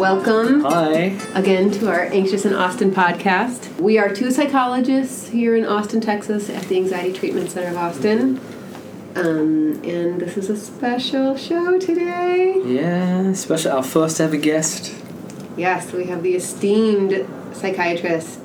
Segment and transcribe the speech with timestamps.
[0.00, 1.14] Welcome Hi.
[1.34, 3.78] again to our Anxious in Austin podcast.
[3.78, 8.40] We are two psychologists here in Austin, Texas at the Anxiety Treatment Center of Austin.
[9.14, 12.62] Um, and this is a special show today.
[12.64, 14.94] Yeah, special our first ever guest.
[15.58, 18.40] Yes, we have the esteemed psychiatrist,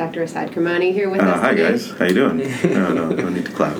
[0.00, 0.22] Dr.
[0.22, 1.70] Asad Kirmani, here with Uh, us hi today.
[1.72, 2.38] guys, how you doing?
[2.72, 3.76] no, no, no need to clap.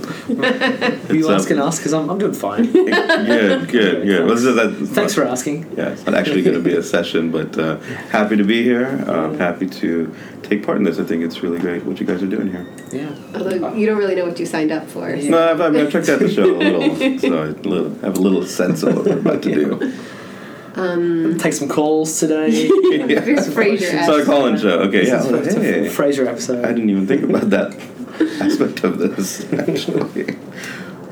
[1.09, 1.37] Are you up?
[1.41, 1.79] asking us?
[1.79, 2.71] Because I'm, I'm doing fine.
[2.73, 4.27] good, good, good.
[4.27, 4.71] Well, this is that.
[4.95, 5.73] Thanks for asking.
[5.79, 7.79] Yeah, it's not actually going to be a session, but uh,
[8.11, 9.03] happy to be here.
[9.09, 10.99] Um, happy to take part in this.
[10.99, 12.67] I think it's really great what you guys are doing here.
[12.93, 13.15] Yeah.
[13.35, 15.19] Although you don't really know what you signed up for.
[15.19, 18.19] so- No, I've, I mean, I've checked out the show a little, so I have
[18.19, 19.93] a little sense of what we're about to do.
[20.75, 22.71] Take some calls today.
[22.91, 23.21] Yeah.
[23.21, 23.37] Very
[23.77, 24.81] Frasier So I call in show.
[24.81, 25.21] Okay, yeah.
[25.21, 26.65] so, It's a hey, Frasier episode.
[26.65, 27.73] I didn't even think about that
[28.41, 30.37] aspect of this actually.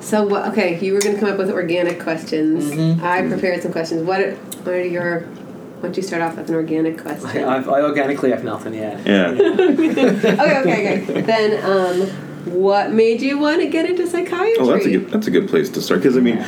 [0.00, 0.48] So what?
[0.48, 2.64] Okay, you were going to come up with organic questions.
[2.64, 3.04] Mm-hmm.
[3.04, 4.02] I prepared some questions.
[4.02, 4.20] What?
[4.20, 5.20] Are, what are your?
[5.20, 7.44] Why don't you start off with an organic question?
[7.44, 9.06] I, I organically have nothing yet.
[9.06, 9.28] Yeah.
[9.28, 11.20] okay, okay, okay.
[11.20, 12.08] Then, um,
[12.52, 14.56] what made you want to get into psychiatry?
[14.58, 15.10] Oh, that's a good.
[15.10, 16.44] That's a good place to start because I mean,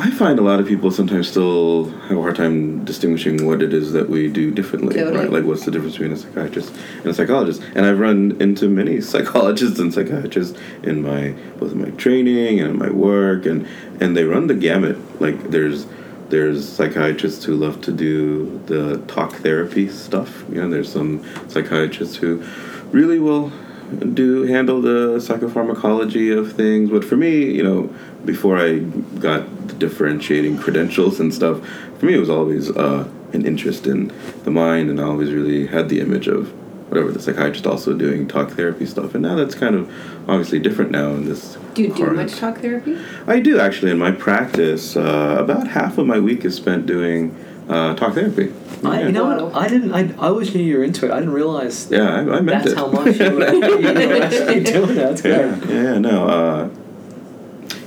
[0.00, 3.74] I find a lot of people sometimes still have a hard time distinguishing what it
[3.74, 4.94] is that we do differently.
[4.94, 5.18] Totally.
[5.18, 5.30] Right?
[5.30, 7.60] Like, what's the difference between a psychiatrist and a psychologist?
[7.74, 12.70] And I've run into many psychologists and psychiatrists in my both in my training and
[12.70, 13.68] in my work, and
[14.00, 14.96] and they run the gamut.
[15.20, 15.86] Like, there's
[16.30, 20.44] there's psychiatrists who love to do the talk therapy stuff.
[20.48, 22.42] You know, there's some psychiatrists who
[22.90, 23.52] really will
[23.90, 26.90] do handle the psychopharmacology of things.
[26.90, 31.66] But for me, you know, before I got the differentiating credentials and stuff,
[31.98, 34.12] for me it was always uh, an interest in
[34.44, 36.52] the mind, and I always really had the image of
[36.90, 39.14] whatever the psychiatrist also doing talk therapy stuff.
[39.14, 39.88] And now that's kind of
[40.28, 41.56] obviously different now in this.
[41.74, 42.98] Do you do current- much talk therapy?
[43.28, 44.96] I do actually in my practice.
[44.96, 47.36] Uh, about half of my week is spent doing
[47.70, 48.52] uh, talk therapy.
[48.82, 49.06] I, yeah.
[49.06, 49.54] you know what?
[49.56, 49.92] I didn't.
[49.92, 51.12] I, I always knew you were into it.
[51.12, 52.76] I didn't realize Yeah, I, I meant that's it.
[52.76, 54.94] how much you were, you were actually doing it.
[54.94, 55.70] That's yeah, great.
[55.70, 56.28] yeah, no.
[56.28, 56.70] Uh,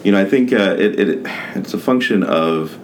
[0.03, 1.22] you know, I think uh, it, it
[1.56, 2.78] it's a function of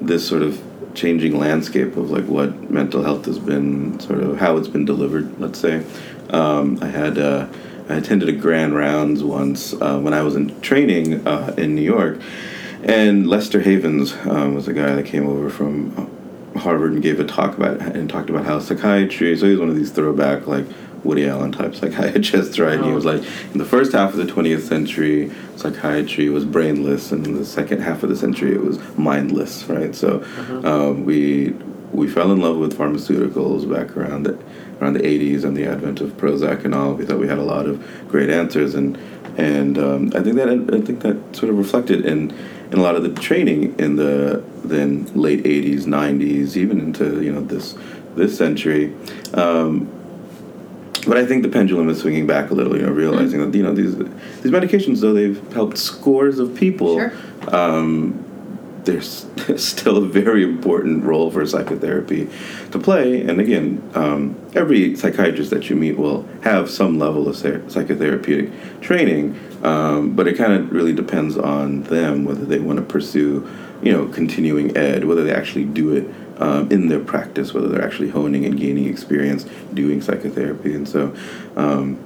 [0.00, 0.62] this sort of
[0.94, 5.40] changing landscape of like what mental health has been, sort of how it's been delivered.
[5.40, 5.84] Let's say,
[6.30, 7.48] um, I had uh,
[7.88, 11.82] I attended a grand rounds once uh, when I was in training uh, in New
[11.82, 12.20] York,
[12.82, 16.10] and Leston Havens um, was a guy that came over from
[16.58, 19.36] Harvard and gave a talk about and talked about how psychiatry.
[19.36, 20.66] So he's one of these throwback like
[21.04, 22.74] Woody Allen type psychiatrists, right?
[22.74, 27.12] And he was like, in the first half of the 20th century, psychiatry was brainless,
[27.12, 29.94] and in the second half of the century, it was mindless, right?
[29.94, 30.24] So
[30.64, 31.54] um, we
[31.92, 34.38] we fell in love with pharmaceuticals back around the
[34.80, 36.94] around the 80s and the advent of Prozac and all.
[36.94, 38.98] We thought we had a lot of great answers, and
[39.36, 42.30] and um, I think that I think that sort of reflected in
[42.70, 47.32] in a lot of the training in the then late 80s 90s even into you
[47.32, 47.76] know this
[48.14, 48.92] this century
[49.34, 49.88] um,
[51.06, 53.62] but I think the pendulum is swinging back a little you know realizing that you
[53.62, 57.12] know these these medications though they've helped scores of people Sure.
[57.54, 58.24] um,
[58.84, 59.26] there's
[59.62, 62.26] still a very important role for psychotherapy
[62.70, 63.20] to play.
[63.20, 68.50] And again, um, every psychiatrist that you meet will have some level of psy- psychotherapeutic
[68.80, 73.46] training, um, but it kind of really depends on them whether they want to pursue,
[73.82, 76.08] you know, continuing ed, whether they actually do it
[76.40, 79.44] um, in their practice, whether they're actually honing and gaining experience
[79.74, 80.74] doing psychotherapy.
[80.74, 81.14] And so,
[81.56, 81.98] um,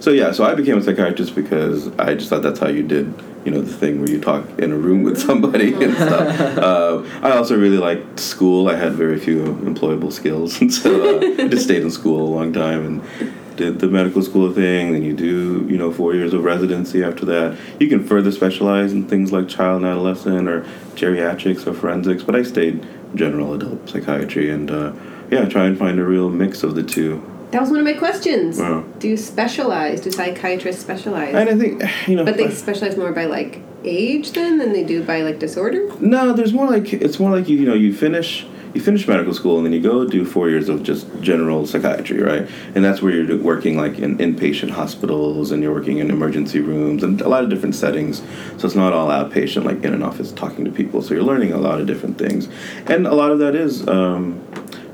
[0.00, 3.12] so yeah, so I became a psychiatrist because I just thought that's how you did,
[3.44, 6.58] you know, the thing where you talk in a room with somebody and stuff.
[6.58, 8.68] Uh, I also really liked school.
[8.68, 12.30] I had very few employable skills, and so uh, I just stayed in school a
[12.34, 14.92] long time and did the medical school thing.
[14.92, 17.58] Then you do, you know, four years of residency after that.
[17.78, 20.62] You can further specialize in things like child and adolescent or
[20.94, 24.92] geriatrics or forensics, but I stayed general adult psychiatry and uh,
[25.30, 27.22] yeah, try and find a real mix of the two.
[27.50, 28.58] That was one of my questions.
[28.58, 28.84] Wow.
[28.98, 30.00] Do you specialize?
[30.00, 31.34] Do psychiatrists specialize?
[31.34, 34.84] And I think, you know, but they specialize more by like age then than they
[34.84, 35.86] do by like disorder.
[36.00, 39.34] No, there's more like it's more like you you know you finish you finish medical
[39.34, 42.48] school and then you go do four years of just general psychiatry, right?
[42.74, 47.02] And that's where you're working like in inpatient hospitals and you're working in emergency rooms
[47.02, 48.18] and a lot of different settings.
[48.58, 51.02] So it's not all outpatient like in an office talking to people.
[51.02, 52.48] So you're learning a lot of different things,
[52.86, 54.44] and a lot of that is um,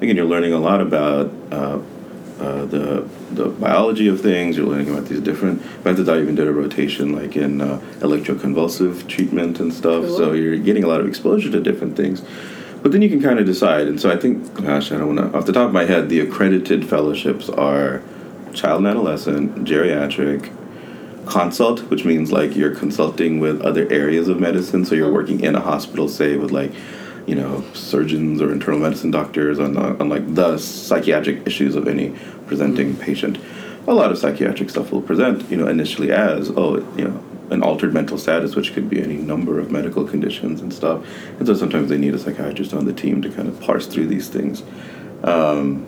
[0.00, 1.32] again you're learning a lot about.
[1.50, 1.80] Uh,
[2.38, 4.58] uh, the the biology of things.
[4.58, 6.06] You're learning about these different methods.
[6.06, 10.04] I even did a rotation like in uh, electroconvulsive treatment and stuff.
[10.04, 10.16] Cool.
[10.18, 12.22] So you're getting a lot of exposure to different things.
[12.86, 13.88] But then you can kind of decide.
[13.88, 15.36] And so I think, gosh, I don't to.
[15.36, 18.00] Off the top of my head, the accredited fellowships are
[18.54, 20.52] child and adolescent, geriatric,
[21.26, 24.84] consult, which means like you're consulting with other areas of medicine.
[24.84, 26.70] So you're working in a hospital, say with like
[27.26, 31.88] you know, surgeons or internal medicine doctors on, the, on like the psychiatric issues of
[31.88, 32.14] any
[32.46, 33.36] presenting patient.
[33.88, 37.62] A lot of psychiatric stuff will present, you know, initially as, oh, you know, an
[37.62, 41.06] altered mental status, which could be any number of medical conditions and stuff.
[41.38, 44.06] And so sometimes they need a psychiatrist on the team to kind of parse through
[44.06, 44.62] these things.
[45.22, 45.86] Um,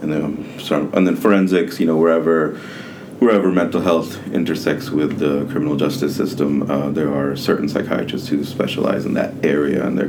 [0.00, 2.58] and then, and then forensics, you know, wherever
[3.18, 8.44] wherever mental health intersects with the criminal justice system, uh, there are certain psychiatrists who
[8.44, 10.08] specialize in that area, and they're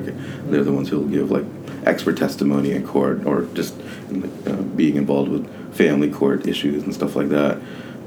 [0.50, 1.45] they're the ones who will give like
[1.85, 3.75] expert testimony in court or just
[4.45, 7.59] uh, being involved with family court issues and stuff like that.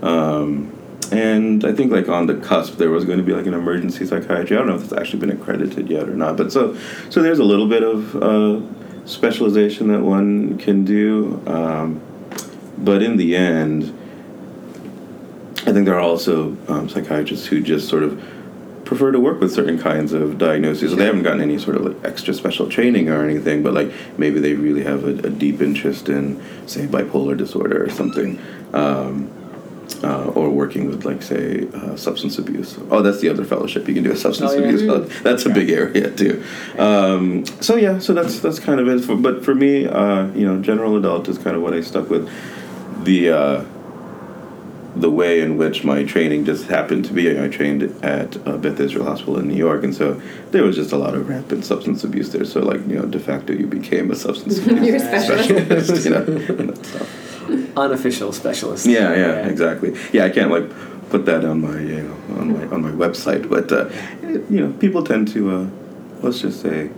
[0.02, 0.72] Um,
[1.12, 4.06] and I think like on the cusp there was going to be like an emergency
[4.06, 4.56] psychiatry.
[4.56, 6.76] I don't know if it's actually been accredited yet or not, but so
[7.10, 12.00] so there's a little bit of uh, specialization that one can do, um,
[12.78, 13.98] but in the end
[15.64, 18.20] I think there are also um, psychiatrists who just sort of
[18.84, 20.90] prefer to work with certain kinds of diagnoses.
[20.90, 23.92] So they haven't gotten any sort of like extra special training or anything, but like
[24.18, 28.40] maybe they really have a, a deep interest in, say, bipolar disorder or something.
[28.74, 29.30] Um,
[30.02, 32.78] uh, or working with, like, say, uh, substance abuse.
[32.90, 34.64] Oh, that's the other fellowship you can do a substance Oh, yeah.
[34.66, 34.82] abuse.
[34.82, 36.42] fellow- That's a big area too.
[36.78, 39.00] Um, so yeah, so that's that's kind of it.
[39.04, 42.08] For, but for me, uh, you know, general adult is kind of what I stuck
[42.10, 42.28] with.
[43.04, 43.64] The uh,
[44.94, 47.40] the way in which my training just happened to be.
[47.42, 50.92] I trained at uh, Beth Israel Hospital in New York, and so there was just
[50.92, 52.44] a lot of rampant substance abuse there.
[52.44, 55.48] So, like, you know, de facto, you became a substance abuse specialist.
[55.48, 56.18] specialist, you know.
[56.58, 57.31] and that stuff.
[57.76, 58.86] Unofficial specialist.
[58.86, 59.96] Yeah, yeah, exactly.
[60.12, 60.68] Yeah, I can't like
[61.10, 63.88] put that on my, you know, on my on my website, but uh,
[64.50, 65.66] you know, people tend to, uh,
[66.22, 66.90] let's just say,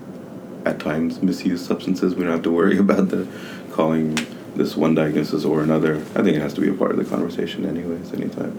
[0.64, 2.14] at times misuse substances.
[2.14, 3.26] We don't have to worry about the
[3.73, 4.19] calling
[4.55, 5.96] this one diagnosis or another.
[5.96, 8.12] I think it has to be a part of the conversation, anyways.
[8.12, 8.58] Anytime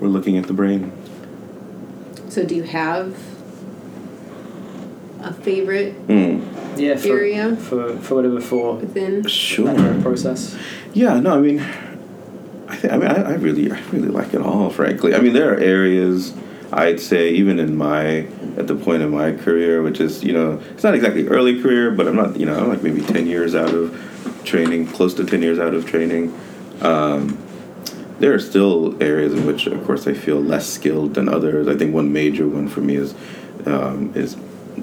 [0.00, 0.92] we're looking at the brain.
[2.28, 3.35] So do you have
[5.26, 6.42] a favorite Mm.
[6.76, 7.56] Yeah, for, Area?
[7.56, 9.24] for for whatever for within?
[9.26, 9.72] Sure.
[9.72, 10.56] that process.
[10.92, 11.60] Yeah, no, I mean,
[12.68, 14.70] I think I mean I, I really I really like it all.
[14.70, 16.34] Frankly, I mean there are areas
[16.72, 18.26] I'd say even in my
[18.56, 21.90] at the point in my career, which is you know it's not exactly early career,
[21.90, 23.94] but I'm not you know I'm like maybe ten years out of
[24.44, 26.38] training, close to ten years out of training.
[26.82, 27.38] Um,
[28.18, 31.68] there are still areas in which, of course, I feel less skilled than others.
[31.68, 33.14] I think one major one for me is
[33.66, 34.36] um, is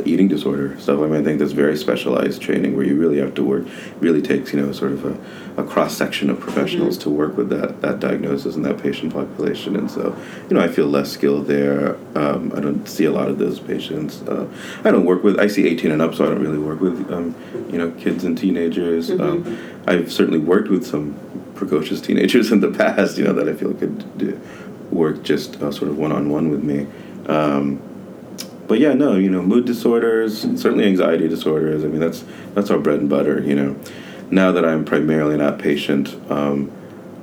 [0.05, 0.99] eating disorder stuff.
[0.99, 3.65] I mean, I think that's very specialized training where you really have to work.
[3.99, 7.49] Really takes you know sort of a, a cross section of professionals to work with
[7.49, 9.75] that that diagnosis and that patient population.
[9.75, 10.15] And so,
[10.49, 11.95] you know, I feel less skilled there.
[12.15, 14.21] Um, I don't see a lot of those patients.
[14.23, 14.47] Uh,
[14.83, 15.39] I don't work with.
[15.39, 17.35] I see 18 and up, so I don't really work with um,
[17.71, 19.11] you know kids and teenagers.
[19.11, 19.57] Um,
[19.87, 21.19] I've certainly worked with some
[21.55, 23.17] precocious teenagers in the past.
[23.17, 24.39] You know that I feel could do,
[24.91, 26.87] work just uh, sort of one on one with me.
[27.27, 27.81] Um,
[28.67, 31.83] but yeah, no, you know, mood disorders, certainly anxiety disorders.
[31.83, 32.23] I mean, that's
[32.53, 33.41] that's our bread and butter.
[33.41, 33.75] You know,
[34.31, 36.71] now that I'm primarily an outpatient um,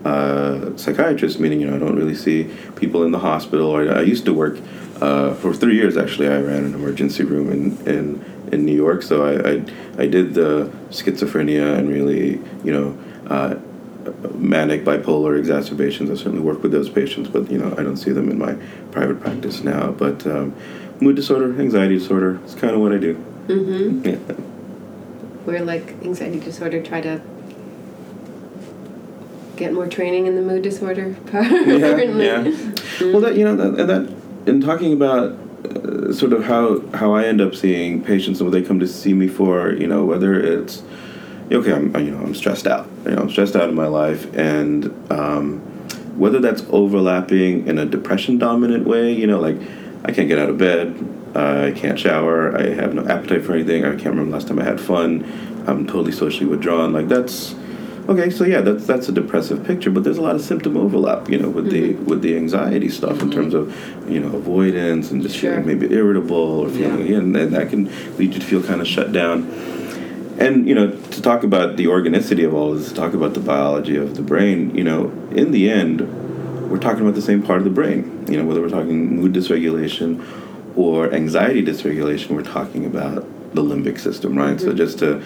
[0.04, 3.69] uh, psychiatrist, meaning you know I don't really see people in the hospital.
[3.69, 4.58] Or I used to work
[5.00, 5.96] uh, for three years.
[5.96, 10.06] Actually, I ran an emergency room in in, in New York, so I, I I
[10.06, 12.98] did the schizophrenia and really you know.
[13.26, 13.58] Uh,
[14.34, 16.10] manic bipolar exacerbations.
[16.10, 18.54] I certainly work with those patients, but you know I don't see them in my
[18.90, 19.93] private practice now.
[19.93, 20.54] But um,
[21.00, 23.14] mood disorder, anxiety disorder, it's kind of what I do.
[23.47, 24.08] Mm-hmm.
[24.08, 24.17] Yeah.
[25.44, 27.20] Where like anxiety disorder, try to
[29.56, 31.46] get more training in the mood disorder part.
[31.46, 32.27] apparently.
[32.27, 32.43] yeah.
[33.01, 34.15] Well, that you know that, that
[34.46, 35.32] in talking about
[35.65, 38.89] uh, sort of how how I end up seeing patients and what they come to
[38.89, 40.82] see me for, you know, whether it's
[41.51, 44.32] okay, I'm you know I'm stressed out, you know, I'm stressed out in my life,
[44.36, 45.58] and um,
[46.19, 49.56] whether that's overlapping in a depression dominant way, you know, like
[50.04, 50.96] I can't get out of bed.
[51.34, 52.56] I can't shower.
[52.56, 53.84] I have no appetite for anything.
[53.84, 55.24] I can't remember the last time I had fun.
[55.66, 56.92] I'm totally socially withdrawn.
[56.92, 57.54] Like that's
[58.08, 58.30] okay.
[58.30, 59.90] So yeah, that's that's a depressive picture.
[59.90, 62.04] But there's a lot of symptom overlap, you know, with the mm-hmm.
[62.06, 63.30] with the anxiety stuff in mm-hmm.
[63.30, 65.52] terms of you know avoidance and just Sure.
[65.52, 67.19] feeling maybe irritable or feeling yeah.
[67.19, 67.84] and, and that can
[68.16, 69.48] lead you to feel kind of shut down.
[70.38, 73.40] And you know, to talk about the organicity of all this, to talk about the
[73.40, 76.00] biology of the brain, you know, in the end,
[76.70, 78.24] we're talking about the same part of the brain.
[78.29, 80.24] You know, whether we're talking mood dysregulation
[80.77, 84.58] or anxiety dysregulation, we're talking about the limbic system, right?
[84.60, 84.77] So mm-hmm.
[84.77, 85.22] just to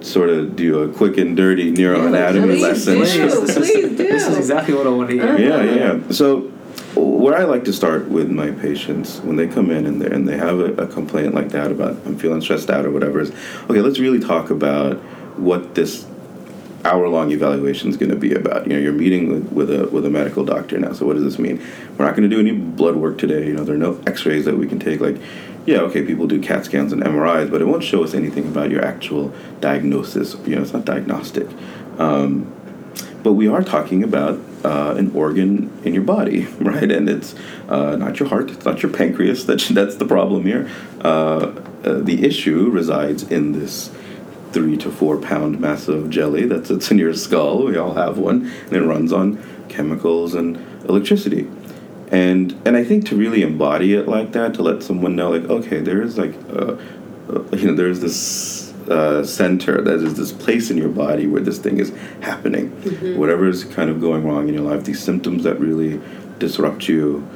[0.00, 2.94] sort of do a quick and dirty neuroanatomy please lesson.
[2.94, 3.00] do.
[3.00, 5.36] This is- Please This is exactly what I want to hear.
[5.36, 6.10] Yeah, yeah.
[6.12, 6.52] So,
[6.94, 10.26] where I like to start with my patients when they come in and they and
[10.28, 13.30] they have a, a complaint like that about I'm feeling stressed out or whatever is
[13.68, 13.80] okay.
[13.80, 14.96] Let's really talk about
[15.36, 16.06] what this
[16.84, 18.66] hour long evaluation is going to be about.
[18.66, 20.92] You know, you're meeting with, with a with a medical doctor now.
[20.92, 21.58] So what does this mean?
[21.96, 23.46] We're not going to do any blood work today.
[23.46, 25.00] You know, there are no X-rays that we can take.
[25.00, 25.16] Like,
[25.66, 28.70] yeah, okay, people do CAT scans and MRIs, but it won't show us anything about
[28.70, 30.34] your actual diagnosis.
[30.46, 31.48] You know, it's not diagnostic.
[31.98, 32.54] Um,
[33.22, 36.90] but we are talking about uh, an organ in your body, right?
[36.90, 37.34] And it's
[37.68, 39.44] uh, not your heart, it's not your pancreas.
[39.44, 40.70] That's that's the problem here.
[41.00, 41.52] Uh,
[41.84, 43.90] uh, the issue resides in this
[44.58, 47.62] three to four pound mass of jelly that sits in your skull.
[47.62, 50.56] We all have one, and it runs on chemicals and
[50.88, 51.48] electricity.
[52.10, 55.44] And and I think to really embody it like that, to let someone know, like,
[55.44, 56.76] okay, there's like, uh,
[57.32, 61.42] uh, you know, there's this uh, center, that is this place in your body where
[61.42, 62.70] this thing is happening.
[63.16, 66.00] Whatever is kind of going wrong in your life, these symptoms that really
[66.40, 67.28] disrupt you,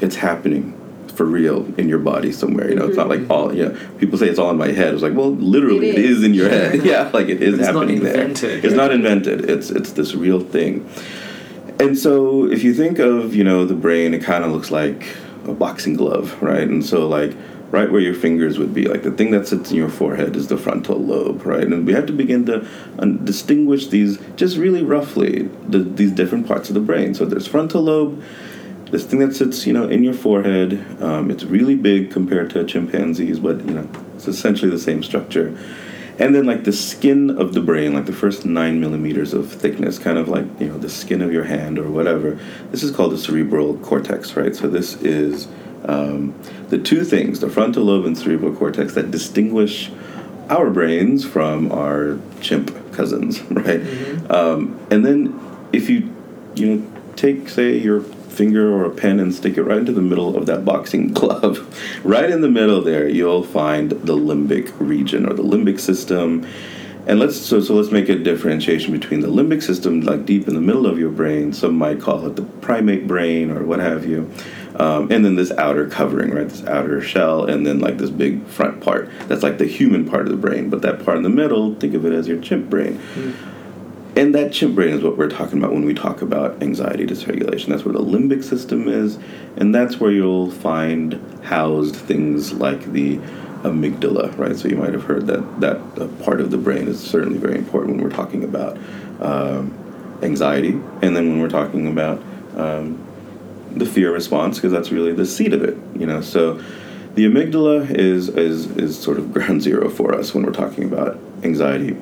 [0.00, 0.80] it's happening
[1.14, 2.68] for real in your body somewhere.
[2.68, 3.54] You know, it's not like all.
[3.54, 4.92] You know, people say it's all in my head.
[4.94, 6.18] It's like, well, literally, It it is.
[6.18, 6.84] is in your head.
[6.84, 8.14] yeah, like it is it's not happening there.
[8.20, 8.64] invented.
[8.64, 9.48] It's not invented.
[9.48, 10.88] It's it's this real thing.
[11.80, 15.06] And so, if you think of you know the brain, it kind of looks like
[15.46, 16.66] a boxing glove, right?
[16.68, 17.34] And so, like
[17.70, 20.46] right where your fingers would be, like the thing that sits in your forehead is
[20.46, 21.64] the frontal lobe, right?
[21.66, 22.64] And we have to begin to
[23.00, 27.14] um, distinguish these just really roughly, the, these different parts of the brain.
[27.14, 28.22] So there's frontal lobe,
[28.90, 31.02] this thing that sits, you know, in your forehead.
[31.02, 35.58] Um, it's really big compared to chimpanzees, but you know, it's essentially the same structure.
[36.18, 39.98] And then like the skin of the brain, like the first nine millimeters of thickness,
[39.98, 42.38] kind of like you know the skin of your hand or whatever.
[42.70, 44.54] This is called the cerebral cortex, right?
[44.54, 45.48] So this is
[45.86, 46.34] um,
[46.68, 49.90] the two things, the frontal lobe and cerebral cortex, that distinguish
[50.48, 53.80] our brains from our chimp cousins, right?
[54.30, 55.40] Um, and then
[55.72, 56.14] if you
[56.54, 60.02] you know take say your finger or a pen and stick it right into the
[60.02, 61.58] middle of that boxing glove.
[62.04, 66.46] Right in the middle there you'll find the limbic region or the limbic system.
[67.06, 70.54] And let's so, so let's make a differentiation between the limbic system like deep in
[70.54, 74.06] the middle of your brain some might call it the primate brain or what have
[74.06, 74.30] you
[74.76, 78.46] um, and then this outer covering right this outer shell and then like this big
[78.46, 79.10] front part.
[79.28, 81.92] That's like the human part of the brain but that part in the middle think
[81.92, 82.98] of it as your chimp brain
[84.16, 87.66] and that chimp brain is what we're talking about when we talk about anxiety dysregulation.
[87.66, 89.18] That's where the limbic system is,
[89.56, 93.16] and that's where you'll find housed things like the
[93.64, 94.56] amygdala, right?
[94.56, 97.96] So you might have heard that that part of the brain is certainly very important
[97.96, 98.78] when we're talking about
[99.20, 99.76] um,
[100.22, 102.22] anxiety, and then when we're talking about
[102.56, 103.04] um,
[103.72, 106.20] the fear response, because that's really the seat of it, you know.
[106.20, 106.62] So
[107.14, 111.18] the amygdala is is is sort of ground zero for us when we're talking about
[111.42, 111.96] anxiety.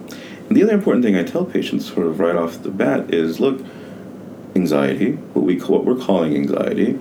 [0.53, 3.41] And the other important thing I tell patients, sort of right off the bat, is
[3.41, 3.65] look,
[4.55, 7.01] anxiety, what we what we're calling anxiety,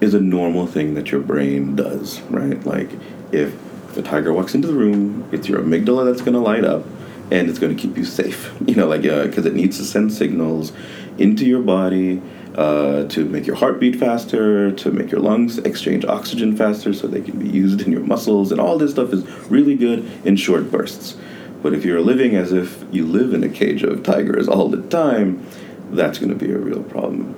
[0.00, 2.64] is a normal thing that your brain does, right?
[2.64, 2.90] Like
[3.32, 3.56] if,
[3.96, 6.84] a tiger walks into the room, it's your amygdala that's going to light up,
[7.32, 8.52] and it's going to keep you safe.
[8.68, 10.72] You know, like because it needs to send signals
[11.18, 12.22] into your body.
[12.54, 17.06] Uh, to make your heart beat faster, to make your lungs exchange oxygen faster so
[17.06, 20.36] they can be used in your muscles, and all this stuff is really good in
[20.36, 21.16] short bursts.
[21.62, 24.82] But if you're living as if you live in a cage of tigers all the
[24.82, 25.46] time,
[25.90, 27.34] that's going to be a real problem.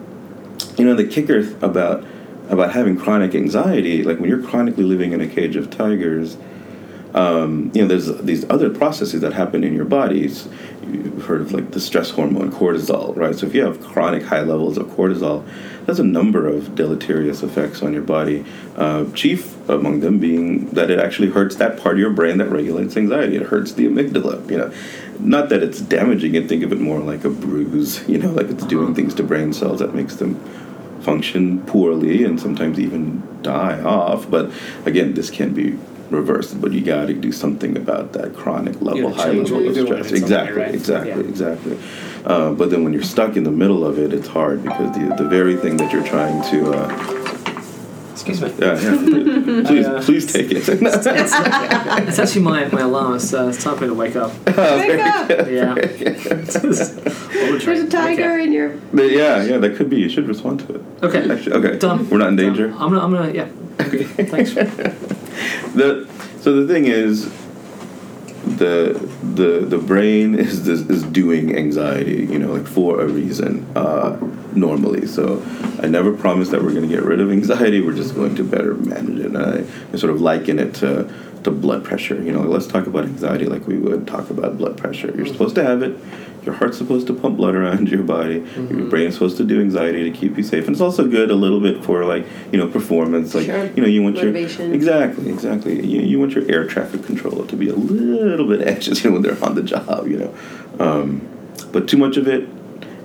[0.76, 2.04] You know, the kicker about
[2.48, 6.36] about having chronic anxiety, like when you're chronically living in a cage of tigers,
[7.14, 10.48] um, you know, there's these other processes that happen in your bodies.
[10.82, 13.36] You've heard of like the stress hormone cortisol, right?
[13.36, 15.46] So if you have chronic high levels of cortisol,
[15.86, 18.44] there's a number of deleterious effects on your body.
[18.76, 22.50] Uh, chief among them being that it actually hurts that part of your brain that
[22.50, 23.36] regulates anxiety.
[23.36, 24.50] It hurts the amygdala.
[24.50, 24.74] You know,
[25.20, 26.48] not that it's damaging it.
[26.48, 28.06] Think of it more like a bruise.
[28.08, 30.34] You know, like it's doing things to brain cells that makes them
[31.00, 34.28] function poorly and sometimes even die off.
[34.28, 34.50] But
[34.84, 35.78] again, this can be
[36.14, 36.60] reversed.
[36.60, 39.76] But you got to do something about that chronic level, gotta high level of stress.
[39.76, 40.74] in some way, Exactly, right?
[40.74, 41.28] exactly, Yeah.
[41.32, 41.78] exactly.
[42.24, 45.04] Uh, but then when you're stuck in the middle of it, it's hard because the
[45.22, 46.58] the very thing that you're trying to.
[46.72, 47.20] Uh,
[48.12, 48.48] Excuse me.
[48.58, 49.62] yeah, yeah.
[49.68, 50.62] Please, uh, please take it.
[52.08, 53.16] It's actually my, my alarm.
[53.16, 54.32] It's, uh, it's time for me to wake up.
[54.46, 55.28] Wake up!
[55.58, 55.74] Yeah.
[55.74, 58.70] There's a tiger in your.
[58.92, 59.96] But yeah, yeah, that could be.
[59.96, 60.82] You should respond to it.
[61.02, 61.30] Okay.
[61.30, 61.78] Actually, okay.
[61.78, 62.08] Done.
[62.08, 62.46] We're not in Done.
[62.46, 62.66] danger.
[62.72, 63.48] I'm gonna, I'm gonna, yeah.
[63.80, 64.04] Okay.
[64.04, 64.54] Thanks.
[64.54, 66.08] the
[66.40, 67.32] so the thing is
[68.58, 68.92] the
[69.34, 74.18] the the brain is this, is doing anxiety you know like for a reason uh,
[74.54, 75.06] normally.
[75.06, 75.44] So
[75.80, 77.80] I never promise that we're going to get rid of anxiety.
[77.80, 79.26] We're just going to better manage it.
[79.26, 81.12] And I, I sort of liken it to
[81.44, 82.22] to blood pressure.
[82.22, 85.12] You know let's talk about anxiety like we would talk about blood pressure.
[85.16, 85.98] You're supposed to have it
[86.44, 90.08] your heart's supposed to pump blood around your body your brain's supposed to do anxiety
[90.10, 92.68] to keep you safe and it's also good a little bit for like you know
[92.68, 93.66] performance like Sure.
[93.74, 94.32] you know you want your
[94.74, 95.84] Exactly, exactly.
[95.86, 99.14] You, you want your air traffic controller to be a little bit anxious you know,
[99.14, 100.34] when they're on the job, you know.
[100.78, 101.26] Um,
[101.72, 102.48] but too much of it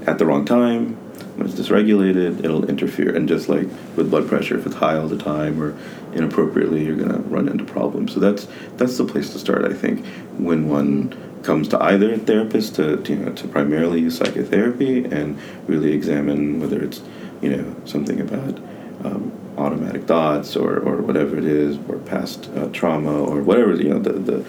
[0.08, 0.96] at the wrong time,
[1.38, 3.15] when it's dysregulated, it'll interfere.
[3.15, 5.77] And just like with blood pressure, if it's high all the time or
[6.13, 8.13] inappropriately, you're gonna run into problems.
[8.13, 10.05] So that's that's the place to start, I think,
[10.38, 15.38] when one comes to either therapist to, to you know to primarily use psychotherapy and
[15.67, 17.01] really examine whether it's
[17.41, 18.58] you know something about
[19.05, 23.89] um, automatic thoughts or, or whatever it is or past uh, trauma or whatever you
[23.89, 24.46] know the, the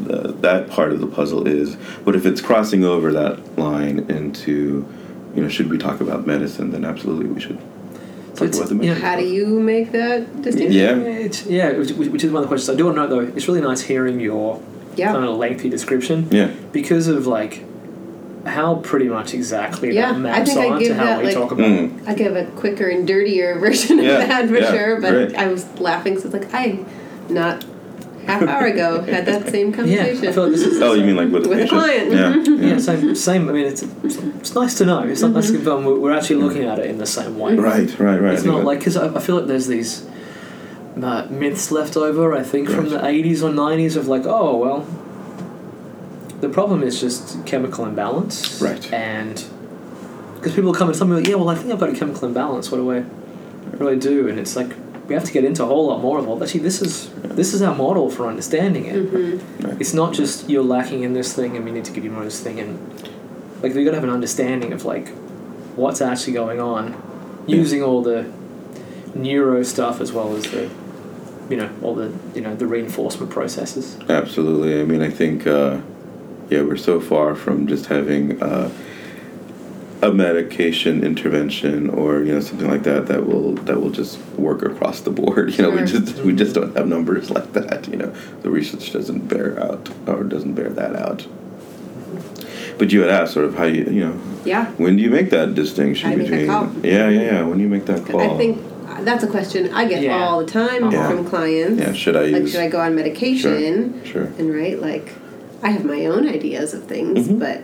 [0.00, 4.86] the that part of the puzzle is but if it's crossing over that line into
[5.34, 8.68] you know should we talk about medicine then absolutely we should So talk it's- about
[8.70, 8.80] the yeah.
[8.94, 10.72] medicine How do you make that distinction?
[10.72, 11.26] Yeah.
[11.26, 12.70] it's, yeah, which, which is one of the questions.
[12.70, 13.32] I do want to know though.
[13.36, 14.62] It's really nice hearing your
[14.96, 15.12] Yeah.
[15.12, 17.64] kind of a lengthy description yeah because of like
[18.46, 21.18] how pretty much exactly Yeah, that I maps think I on give to how that,
[21.18, 21.66] we like- talk about.
[21.66, 22.08] Mm.
[22.08, 25.34] I give a quicker and dirtier version of Yeah, that for yeah, sure, but great.
[25.36, 26.78] I was laughing, so it's like, I,
[27.28, 27.64] not
[28.26, 30.28] half hour ago, had that same Yeah, conversation.
[30.28, 30.80] I feel like this is.
[30.86, 32.12] oh you mean like with, With a client.
[32.12, 32.36] yeah,
[32.68, 33.14] Yeah, same.
[33.14, 33.48] Same.
[33.48, 35.02] I mean, it's it's nice to know.
[35.02, 37.56] It's not nice to confirm we're we're actually looking at it in the same way.
[37.56, 40.06] right right right It's I not that- like because I, I feel like there's these
[41.04, 42.34] uh, myths left over.
[42.34, 44.86] I think from the '80s or '90s of like, oh well,
[46.40, 48.92] the problem is just chemical imbalance, Right.
[48.92, 49.44] And
[50.36, 52.26] because people come and tell me, like, yeah, well, I think I've got a chemical
[52.26, 52.70] imbalance.
[52.70, 54.26] What do I, what do I do?
[54.28, 54.72] And it's like
[55.06, 57.52] we have to get into a whole lot more of well, actually, this is this
[57.52, 58.96] is our model for understanding it.
[58.96, 59.66] Mm-hmm.
[59.66, 59.80] Right.
[59.80, 62.20] It's not just you're lacking in this thing and we need to give you more
[62.20, 62.78] of this thing and
[63.62, 65.08] like we got to have an understanding of like
[65.76, 68.30] what's actually going on using all the
[69.14, 70.70] neuro stuff as well as the
[71.50, 74.80] you know all the you know the reinforcement processes Absolutely.
[74.80, 75.80] I mean, I think, uh,
[76.48, 78.70] yeah, we're so far from just having uh,
[80.02, 84.62] a medication intervention or you know something like that that will that will just work
[84.62, 85.52] across the board.
[85.58, 87.88] You know, we just we just don't have numbers like that.
[87.88, 88.10] You know,
[88.42, 91.26] the research doesn't bear out or doesn't bear that out.
[92.78, 94.70] But you had asked sort of how you you know Yeah.
[94.78, 96.86] when do you make that distinction How do make that between call?
[96.86, 98.20] yeah yeah yeah when do you make that call?
[98.22, 98.56] I think
[99.04, 100.18] that's a question I get Yeah.
[100.24, 101.08] all the time Yeah.
[101.08, 101.80] from clients.
[101.80, 104.00] yeah should I Like, use should I go on medication?
[104.04, 104.28] sure sure.
[104.38, 105.12] And right, like,
[105.62, 107.38] I have my own ideas of things, Mhm.
[107.38, 107.58] but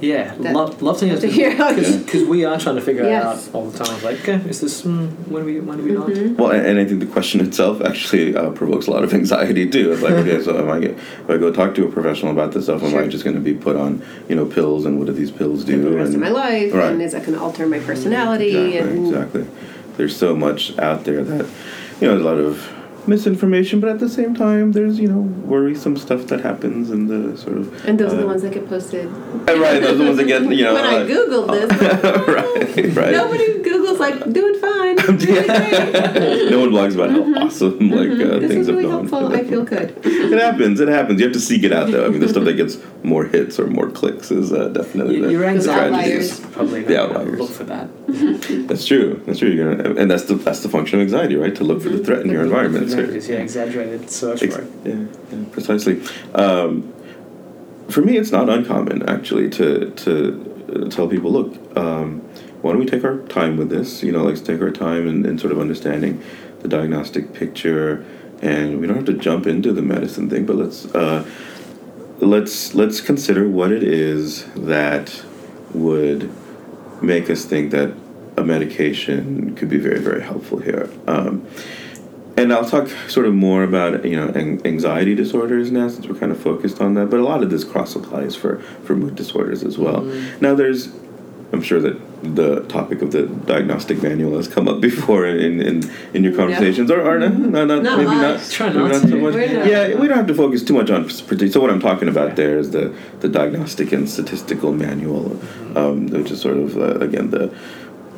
[0.00, 2.80] yeah That- love, love to love to hear how you- because we are trying to
[2.80, 3.24] figure it Yes.
[3.24, 5.90] out all the time like okay is this mm, when do we when do we
[5.90, 6.36] not Mhm.
[6.38, 9.66] Well, and, and I think the question itself actually uh, provokes a lot of anxiety
[9.68, 9.90] too.
[9.92, 10.90] It's like, okay, so am I get,
[11.24, 13.02] if I go talk to a professional about this stuff, am Sure.
[13.02, 15.64] I just going to be put on, you know, pills and what do these pills
[15.64, 15.82] do?
[15.82, 16.92] for the rest of my life, Right.
[16.92, 18.50] and is that going to alter my personality?
[18.54, 19.44] exactly, and exactly.
[19.98, 21.50] There's so much out there that,
[22.00, 22.62] you know, a lot of
[23.08, 27.36] misinformation, but at the same time, there's you know worrisome stuff that happens in the
[27.36, 27.84] sort of.
[27.86, 29.06] and those are uh, the ones that get posted.
[29.10, 30.74] Right, those are the ones that get you know.
[30.78, 31.70] when I uh, googled this,
[32.86, 33.12] right, right.
[33.12, 34.96] nobody Google's like doing fine.
[35.00, 36.50] It's really great.
[36.50, 39.08] no one blogs about how awesome like uh, this things is have gone.
[39.08, 39.34] helpful.
[39.34, 39.94] I feel good.
[40.04, 40.80] It happens.
[40.80, 41.18] It happens.
[41.20, 42.04] You have to seek it out, though.
[42.06, 45.30] I mean, the stuff that gets more hits or more clicks is uh, definitely the,
[45.32, 46.32] your the anxiety tragedies.
[46.32, 47.40] is probably The not outliers.
[47.40, 47.88] look for that
[48.68, 49.22] That's true.
[49.26, 49.48] That's true.
[49.50, 51.54] You're gonna, and that's the that's the function of anxiety, right?
[51.56, 52.90] To look for the threat in your environment.
[53.06, 56.02] So- yeah exaggerated search Ex- yeah, yeah, precisely.
[56.34, 56.92] Um,
[57.88, 62.20] for me, it's not uncommon actually to to uh, tell people, look, um,
[62.60, 64.02] why don't we take our time with this?
[64.02, 66.22] You know, let's take our time and, and sort of understanding
[66.60, 68.04] the diagnostic picture,
[68.42, 71.24] and we don't have to jump into the medicine thing, but let's uh,
[72.18, 75.24] let's let's consider what it is that
[75.72, 76.30] would
[77.02, 77.94] make us think that
[78.36, 80.90] a medication could be very very helpful here.
[81.06, 81.46] Um,
[82.38, 84.28] and I'll talk sort of more about you know
[84.64, 87.10] anxiety disorders now since we're kind of focused on that.
[87.10, 90.02] But a lot of this cross applies for for mood disorders as well.
[90.40, 90.88] Now there's,
[91.52, 95.90] I'm sure that the topic of the diagnostic manual has come up before in in,
[96.14, 98.40] in your conversations, or, or no, no, not, Not maybe much.
[98.40, 98.50] not.
[98.50, 99.34] Try maybe not so much.
[99.34, 101.08] Yeah, we don't have to focus too much on.
[101.10, 105.40] So what I'm talking about there is the the diagnostic and statistical manual,
[105.76, 107.52] um, which is sort of uh, again the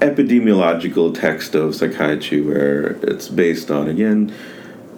[0.00, 4.32] epidemiological text of psychiatry where it's based on again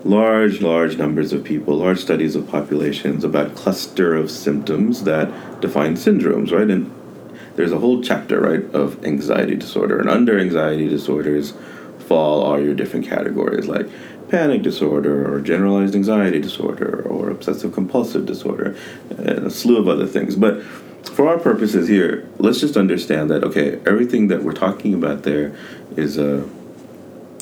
[0.04, 5.94] large large numbers of people large studies of populations about cluster of symptoms that define
[5.94, 6.70] syndromes right?
[6.70, 6.92] And
[7.56, 9.98] there's a whole chapter right of anxiety disorder.
[9.98, 11.52] And under anxiety disorders
[11.98, 13.88] fall all your different categories like
[14.28, 18.76] panic disorder or generalized anxiety disorder or obsessive compulsive disorder
[19.10, 20.36] and a slew of other things.
[20.36, 20.62] But
[21.10, 25.54] for our purposes here let's just understand that okay everything that we're talking about there
[25.96, 26.46] is uh,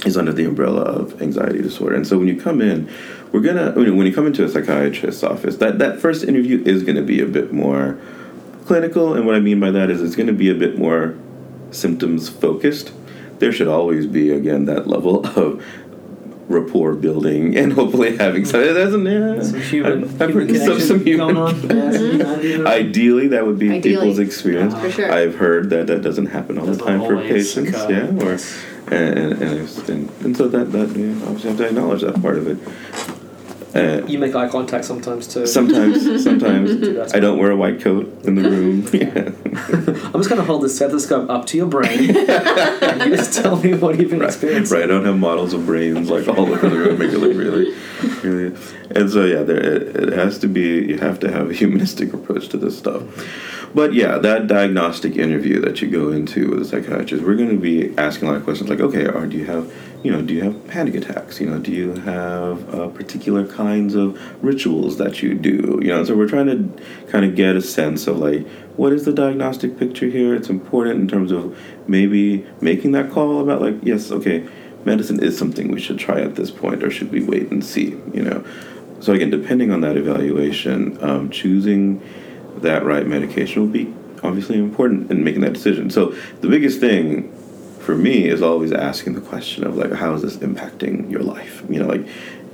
[0.07, 1.95] is under the umbrella of anxiety disorder.
[1.95, 2.89] And so when you come in
[3.33, 6.63] we're gonna when you- when you come into a psychiatrist's office that that first interview
[6.65, 7.99] is to be a bit more
[8.67, 9.15] clinical.
[9.15, 11.15] And what i mean by that is it's to be a bit more
[11.71, 12.93] symptoms focused.
[13.39, 15.63] There should always be again that level of
[16.51, 18.61] rapport building and hopefully having some.
[18.61, 18.69] Hmm.
[18.69, 19.01] It doesn't.
[19.11, 21.35] Yeah, Some human, I've, I've human some, some human.
[21.35, 21.55] going on.
[21.63, 22.67] Yeah, some humanity going on.
[22.67, 23.97] Ideally, that would be Ideally.
[23.97, 24.75] people's experience.
[24.75, 25.13] For sure.
[25.13, 27.71] I've heard that that doesn't happen all Does the time for patients.
[27.71, 27.91] occur.
[27.91, 28.37] Yeah, or
[28.93, 32.37] and and, and, and, and so that that yeah, obviously have to acknowledge that part
[32.39, 32.59] of it.
[33.75, 35.47] Uh, You make eye contact sometimes too.
[35.47, 38.87] sometimes, sometimes I don't wear a white coat in the room.
[38.93, 39.31] yeah.
[40.07, 43.57] I'm just going to hold the stethoscope up to your brain and you just tell
[43.57, 44.77] me what you've been Right, experiencing.
[44.77, 44.85] right.
[44.85, 47.37] I don't have models of brains like all over the room, to make it look
[47.37, 47.73] really,
[48.25, 48.57] really.
[48.95, 50.85] And so yeah, there it, it has to be.
[50.91, 53.03] You have to have a humanistic approach to this stuff.
[53.73, 57.57] But yeah, that diagnostic interview that you go into with a psychiatrist, we're going to
[57.57, 60.33] be asking a lot of questions like, okay, or do you have, you know, do
[60.33, 61.41] you have panic attacks?
[61.41, 65.79] You know, do you have uh, particular kinds of rituals that you do?
[65.83, 69.05] You know, so we're trying to kind of get a sense of like, what is
[69.05, 70.35] the diagnostic picture here?
[70.35, 74.49] It's important in terms of maybe making that call about like, yes, okay,
[74.85, 77.91] medicine is something we should try at this point, or should we wait and see?
[78.15, 78.45] You know,
[79.01, 82.03] so again, depending on that evaluation, um, choosing
[82.59, 85.91] that right medication will be obviously important in making that decision.
[85.91, 87.35] So the biggest thing
[87.81, 91.65] for me is always asking the question of like, how is this impacting your life?
[91.69, 92.07] You know, like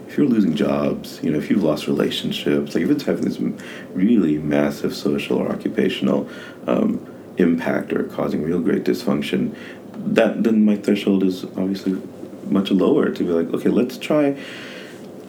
[0.08, 3.38] if you're losing jobs, you know, if you've lost relationships, like if it's having this
[3.92, 6.28] really massive social or occupational
[6.66, 7.04] um,
[7.38, 9.54] impact or causing real great dysfunction,
[9.94, 12.00] that then my threshold is obviously
[12.48, 14.38] much lower to be like, okay, let's try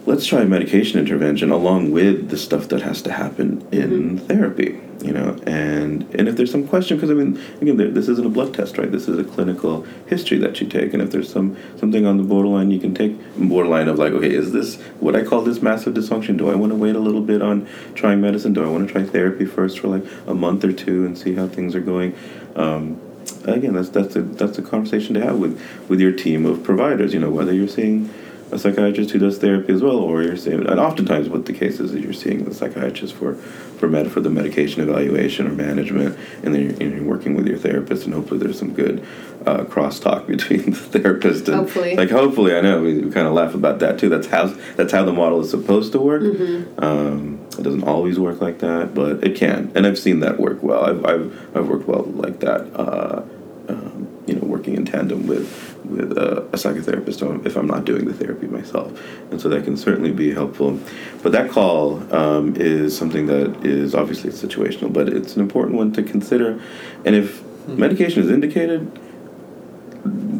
[0.08, 5.12] let's try medication intervention along with the stuff that has to happen in therapy you
[5.12, 5.36] know?
[5.46, 8.54] And and if there's some question because i mean again there, this isn't a blood
[8.54, 8.90] test right?
[8.90, 10.92] This is a clinical history that you take.
[10.92, 14.30] And if there's some something on the borderline you can take borderline of like okay
[14.30, 16.36] is this what i call this massive dysfunction?
[16.36, 18.52] Do i want to wait a little bit on trying medicine?
[18.52, 21.34] Do i want to try therapy first for like a month or two and see
[21.34, 22.16] how things are going?
[22.56, 23.00] Um,
[23.44, 27.14] again that's that's a that's a conversation to have with with your team of providers
[27.14, 28.12] you know whether you're seeing
[28.50, 31.80] a psychiatrist who does therapy as well, or you're seeing, and oftentimes what the case
[31.80, 36.18] is, is you're seeing the psychiatrist for, for med for the medication evaluation or management,
[36.42, 39.06] and then you're, you're working with your therapist, and hopefully there's some good
[39.46, 41.96] uh, crosstalk between the therapist and Hopefully.
[41.96, 44.08] like hopefully I know we, we kind of laugh about that too.
[44.08, 46.22] That's how that's how the model is supposed to work.
[46.22, 46.84] Mm-hmm.
[46.84, 50.62] Um, it doesn't always work like that, but it can, and I've seen that work
[50.62, 50.84] well.
[50.84, 52.60] I've I've, I've worked well like that.
[52.74, 53.22] Uh,
[53.68, 58.04] um, you know, working in tandem with with uh, a psychotherapist if I'm not doing
[58.04, 58.92] the therapy myself,
[59.30, 60.78] and so that can certainly be helpful.
[61.22, 65.92] But that call um, is something that is obviously situational, but it's an important one
[65.92, 66.60] to consider.
[67.04, 68.90] And if medication is indicated,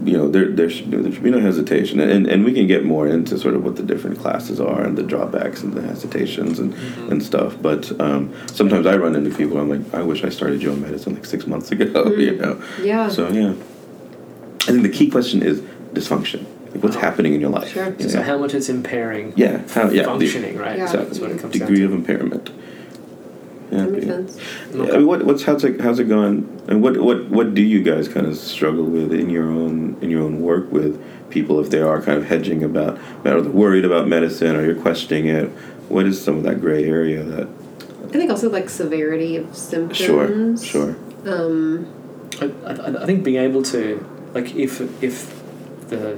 [0.05, 2.85] you know, there there should, there should be no hesitation, and and we can get
[2.85, 6.59] more into sort of what the different classes are and the drawbacks and the hesitations
[6.59, 6.75] and
[7.11, 7.57] and stuff.
[7.61, 9.59] But um, sometimes I run into people.
[9.59, 12.07] I'm like, I wish I started your medicine like six months ago.
[12.19, 12.63] You know.
[12.83, 13.09] Yeah.
[13.09, 13.55] So yeah,
[14.69, 15.61] I think the key question is
[15.93, 16.45] dysfunction.
[16.73, 17.01] Like what's Oh.
[17.01, 17.73] happening in your life?
[17.73, 17.95] Sure.
[17.99, 18.25] you So know?
[18.25, 20.79] how much it's impairing yeah, how yeah, the functioning, right?
[20.79, 20.87] Yeah.
[20.87, 22.51] So that's what it comes degree down of impairment.
[23.71, 24.13] Yeah, That makes yeah.
[24.13, 24.39] sense.
[24.75, 26.47] Yeah, I mean, what, what's how's it how's it gone?
[26.69, 30.11] And what what what do you guys kind of struggle with in your own in
[30.11, 31.01] your own work with
[31.31, 34.75] people if they are kind of hedging about or they're worried about medicine or you're
[34.83, 35.49] questioning it?
[35.89, 37.49] What is some of that gray area that?
[38.05, 39.99] I think also like severity of symptoms.
[39.99, 40.97] Sure, sure.
[41.27, 41.87] Um,
[42.41, 44.05] I, I, I think being able to
[44.39, 45.17] like if if
[45.89, 46.17] the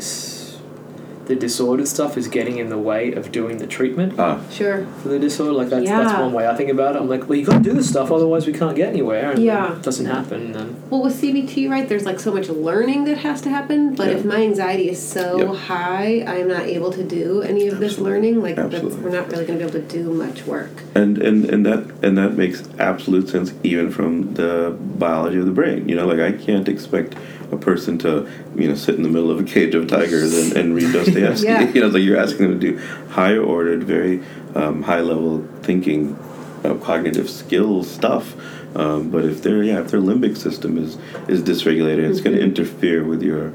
[1.26, 4.84] the disordered stuff is getting in the way of doing the treatment Ah, sure.
[5.00, 7.00] for the disorder, like that's that's one way I think about it.
[7.00, 9.30] I'm like, well, you got to do this stuff, otherwise we can't get anywhere.
[9.30, 9.76] And Yeah.
[9.76, 10.40] it doesn't happen.
[10.46, 13.94] And then Well, with CBT, right, there's like so much learning that has to happen.
[13.94, 14.16] But Yeah.
[14.16, 15.54] if my anxiety is so Yep.
[15.70, 18.42] high, I'm not able to do any of this learning.
[18.42, 20.74] Like, that's, we're not really going to be able to do much work.
[20.96, 22.58] and and and that and that makes
[22.90, 25.88] absolute sense even from the biology of the brain.
[25.88, 27.14] You know, like I can't expect
[27.52, 30.56] a person to you know sit in the middle of a cage of tigers and,
[30.56, 31.46] and read Dostoevsky.
[31.48, 31.70] Yeah.
[31.74, 32.78] You know, like you're asking them to do
[33.10, 34.22] higher ordered, very
[34.54, 36.16] um, high level thinking,
[36.64, 38.34] uh, cognitive skills stuff.
[38.76, 40.96] Um, but if their yeah, if their limbic system is
[41.28, 43.52] is dysregulated, it's going to interfere with your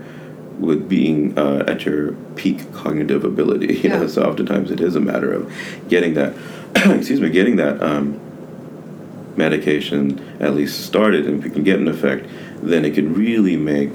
[0.60, 3.76] with being uh, at your peak cognitive ability.
[3.86, 5.54] You know, so oftentimes it is a matter of
[5.90, 6.36] getting that,
[6.76, 8.20] excuse me, getting that um,
[9.36, 12.26] medication at least started, and if it can get an effect,
[12.62, 13.92] then it could really make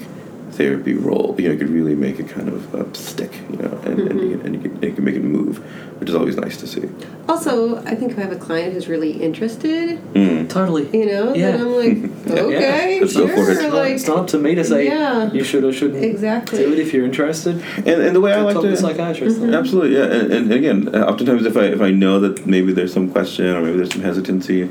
[0.53, 1.35] therapy roll.
[1.39, 3.33] You know, it could really make it kind of uh, stick.
[3.51, 5.59] You know, and and, you can, and you can, it can make it move,
[6.01, 6.89] which is always nice to see.
[7.29, 10.49] Also, I think if I have a client who's really interested, Mm.
[10.49, 10.89] totally.
[10.93, 11.53] you know, Yeah.
[11.53, 13.29] then I'm like, okay, Let's sure.
[13.29, 13.51] for.
[13.51, 15.33] It's not, Like, it's not up to me to say Yeah.
[15.33, 16.59] you should or shouldn't Exactly.
[16.59, 17.63] do it if you're interested.
[17.77, 19.41] And, and the way I Go like talk to to a psychiatrist.
[19.41, 19.55] Mm-hmm.
[19.55, 20.05] Absolutely, yeah.
[20.05, 23.47] And, and again, uh, oftentimes if I if I know that maybe there's some question
[23.47, 24.69] or maybe there's some hesitancy,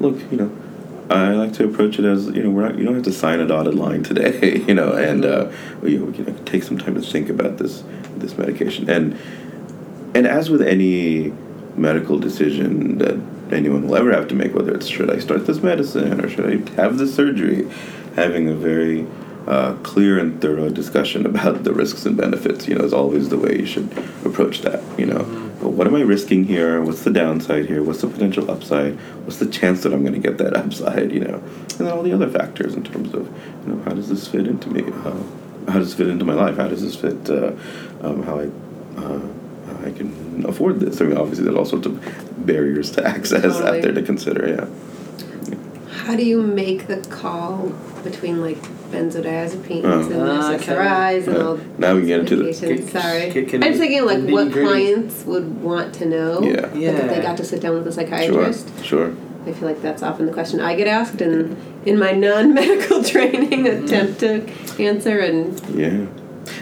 [0.00, 0.50] look, you know,
[1.10, 3.40] I like to approach it as you know we're not, you don't have to sign
[3.40, 5.50] a dotted line today, you know, and uh,
[5.82, 7.82] we, we can take some time to think about this
[8.16, 9.18] this medication and
[10.14, 11.32] and as with any
[11.76, 13.18] medical decision that
[13.52, 16.46] anyone will ever have to make, whether it's should I start this medicine or should
[16.46, 17.68] I have this surgery,
[18.16, 19.06] having a very
[19.46, 23.38] uh, clear and thorough discussion about the risks and benefits, you know, is always the
[23.38, 23.90] way you should
[24.24, 24.82] approach that.
[24.98, 25.49] You know, mm-hmm.
[25.60, 26.80] What am I risking here?
[26.80, 27.82] What's the downside here?
[27.82, 28.94] What's the potential upside?
[29.24, 31.12] What's the chance that I'm going to get that upside?
[31.12, 33.26] You know, and then all the other factors in terms of,
[33.66, 34.84] you know, how does this fit into me?
[35.04, 36.56] Uh, how does this fit into my life?
[36.56, 37.52] How does this fit uh,
[38.00, 38.50] um, how I
[38.96, 39.20] uh,
[39.86, 41.00] I can afford this?
[41.00, 43.78] I mean, obviously, there's all sorts of barriers to access totally.
[43.78, 44.48] out there to consider.
[44.48, 44.66] Yeah.
[46.06, 47.68] How do you make the call
[48.02, 48.60] between like
[48.90, 50.10] benzodiazepines oh.
[50.10, 51.56] and uh, SSRIs and all.
[51.78, 52.52] Now we get into the.
[52.52, 56.42] Sorry, can, can I'm just thinking like what clients would want to know.
[56.42, 56.72] Yeah.
[56.74, 56.92] Yeah.
[56.92, 58.68] Like if they got to sit down with a psychiatrist.
[58.84, 58.84] Sure.
[58.84, 59.16] Sure.
[59.46, 63.64] I feel like that's often the question I get asked, and in my non-medical training,
[63.64, 63.84] mm-hmm.
[63.84, 65.18] attempt to answer.
[65.18, 66.06] And yeah,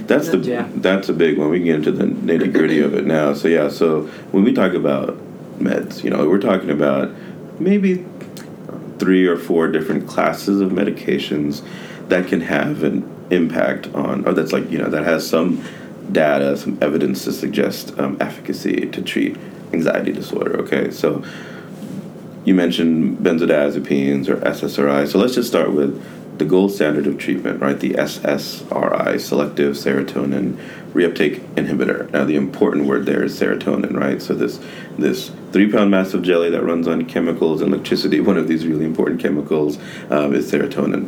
[0.07, 0.69] that's the yeah.
[0.77, 1.51] that's a big one.
[1.51, 3.35] We can get into the nitty gritty of it now.
[3.35, 5.19] So yeah, so when we talk about
[5.59, 7.13] meds, you know, we're talking about
[7.59, 8.07] maybe
[8.99, 11.63] three or four different classes of medications
[12.09, 15.63] that can have an impact on, or that's like, you know, that has some
[16.11, 19.37] data, some evidence to suggest um, efficacy to treat
[19.73, 20.59] anxiety disorder.
[20.61, 21.23] Okay, so
[22.45, 25.07] you mentioned benzodiazepines or SSRI.
[25.07, 26.03] So let's just start with
[26.39, 27.79] the gold standard of treatment, right?
[27.79, 30.57] The SSRI, selective serotonin
[30.93, 32.11] reuptake inhibitor.
[32.13, 34.23] Now, the important word there is serotonin, right?
[34.23, 34.61] So this
[34.99, 38.21] this three pound massive jelly that runs on chemicals and electricity.
[38.29, 39.79] One of these really important chemicals
[40.11, 41.07] um, is serotonin.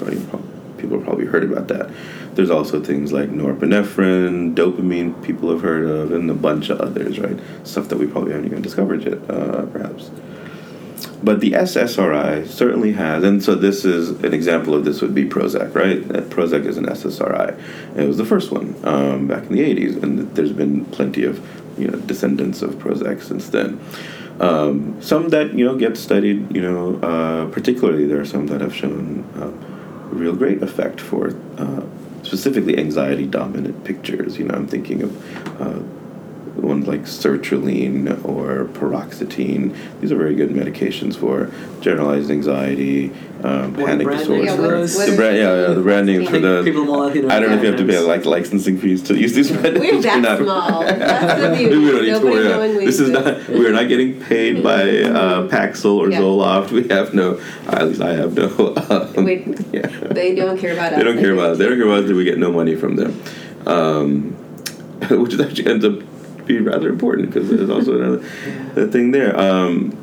[0.78, 1.90] People have probably heard about that.
[2.34, 7.18] There's also things like norepinephrine, dopamine, people have heard of, and a bunch of others,
[7.18, 7.38] right?
[7.64, 10.10] Stuff that we probably haven't even discovered yet, uh, perhaps.
[11.22, 15.24] But the SSRI certainly has, and so this is an example of this would be
[15.24, 16.02] Prozac, right?
[16.30, 17.58] Prozac is an SSRI.
[17.96, 21.40] It was the first one um, back in the 80s, and there's been plenty of
[21.78, 23.80] you know descendants of Prozac since then.
[24.40, 28.60] Um, some that you know get studied, you know, uh, particularly there are some that
[28.60, 29.52] have shown uh,
[30.14, 31.82] real great effect for uh,
[32.22, 34.38] specifically anxiety dominant pictures.
[34.38, 35.99] You know, I'm thinking of uh,
[36.60, 39.76] ones like sertraline or paroxetine.
[40.00, 44.44] These are very good medications for generalized anxiety, um, panic disorder.
[44.44, 46.62] Yeah, the brand, yeah, yeah, the branding for the.
[46.64, 47.10] People more.
[47.10, 49.80] I don't know if you have to pay like licensing fees to use these medications.
[49.80, 50.80] We're that not, small.
[50.84, 51.76] That's the beauty.
[51.78, 52.84] we don't need to worry.
[52.84, 53.48] This is not.
[53.48, 56.20] We are not getting paid by uh, Paxil or yeah.
[56.20, 56.70] Zoloft.
[56.70, 57.40] We have no.
[57.66, 58.74] At least I have no.
[58.90, 59.86] Um, Wait, yeah.
[59.86, 60.98] They don't care about us.
[60.98, 61.58] They don't care about us.
[61.58, 62.10] They don't care about us.
[62.10, 63.22] We get no money from them.
[63.66, 64.36] Um,
[65.10, 66.09] which actually ends up
[66.46, 69.38] be rather important because there's also another thing there.
[69.38, 69.96] Um,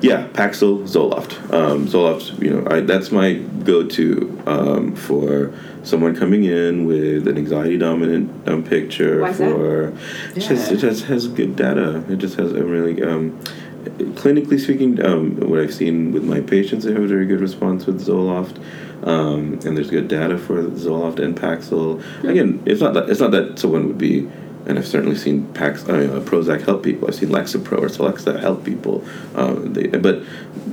[0.00, 1.52] yeah, Paxil, Zoloft.
[1.52, 7.36] Um, Zoloft, you know, I, that's my go-to um, for someone coming in with an
[7.36, 9.22] anxiety-dominant um, picture.
[9.22, 10.36] Why for that?
[10.36, 12.04] It, just, it just has good data.
[12.08, 13.40] It just has a really um,
[13.88, 17.86] clinically speaking, um, what I've seen with my patients, they have a very good response
[17.86, 18.62] with Zoloft.
[19.02, 22.02] Um, and there's good data for Zoloft and Paxil.
[22.02, 22.28] Hmm.
[22.28, 24.28] Again, it's not that it's not that someone would be
[24.68, 27.08] and I've certainly seen Pax, uh, Prozac help people.
[27.08, 29.04] I've seen Lexapro or Celexa help people.
[29.34, 30.22] Um, they, but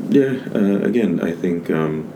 [0.09, 2.11] yeah, uh, again, I think um,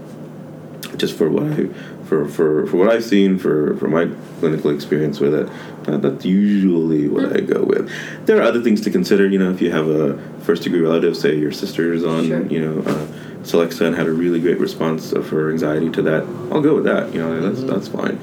[0.98, 1.68] just for what I
[2.06, 5.48] for, for, for what I've seen for, for my clinical experience with it,
[5.84, 7.89] that, that's usually what I go with.
[8.26, 9.28] There are other things to consider.
[9.28, 12.46] You know, if you have a first degree relative, say your sister is on, sure.
[12.48, 12.82] you know.
[12.82, 13.08] Uh,
[13.39, 16.24] Celexa and had a really great response for anxiety to that.
[16.52, 17.13] I'll go with that.
[17.13, 17.70] You know, that's mm-hmm.
[17.70, 18.20] that's fine.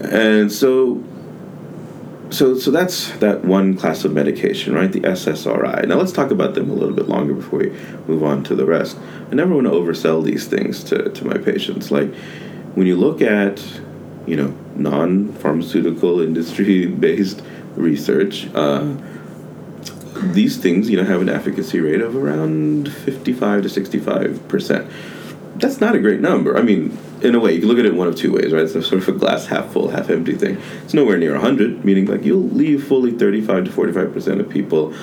[0.00, 1.00] And so
[2.32, 4.90] so so that's that one class of medication, right?
[4.90, 5.86] The SSRI.
[5.86, 7.70] Now let's talk about them a little bit longer before we
[8.06, 8.96] move on to the rest.
[9.30, 11.90] I never want to oversell these things to, to my patients.
[11.90, 12.14] Like
[12.74, 13.62] when you look at,
[14.26, 17.42] you know, non-pharmaceutical industry-based
[17.76, 18.94] research, uh,
[20.14, 24.90] these things, you know, have an efficacy rate of around 55 to 65 percent.
[25.56, 26.56] That's not a great number.
[26.56, 28.62] I mean, in a way, you can look at it one of two ways, right?
[28.62, 30.60] It's sort of a glass half full, half empty thing.
[30.84, 34.94] It's nowhere near 100, meaning like you'll leave fully 35 to 45% of people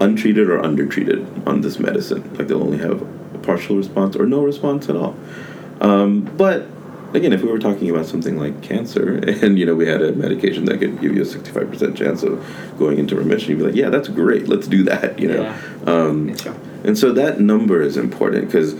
[0.00, 2.22] untreated or undertreated on this medicine.
[2.36, 5.16] Like they'll only have a partial response or no response at all.
[5.80, 6.66] Um, but
[7.14, 10.12] again, if we were talking about something like cancer, and you know we had a
[10.12, 12.44] medication that could give you a sixty-five percent chance of
[12.78, 14.48] going into remission, you'd be like, "Yeah, that's great.
[14.48, 15.60] Let's do that." You know, yeah.
[15.86, 16.36] um,
[16.84, 18.74] and so that number is important because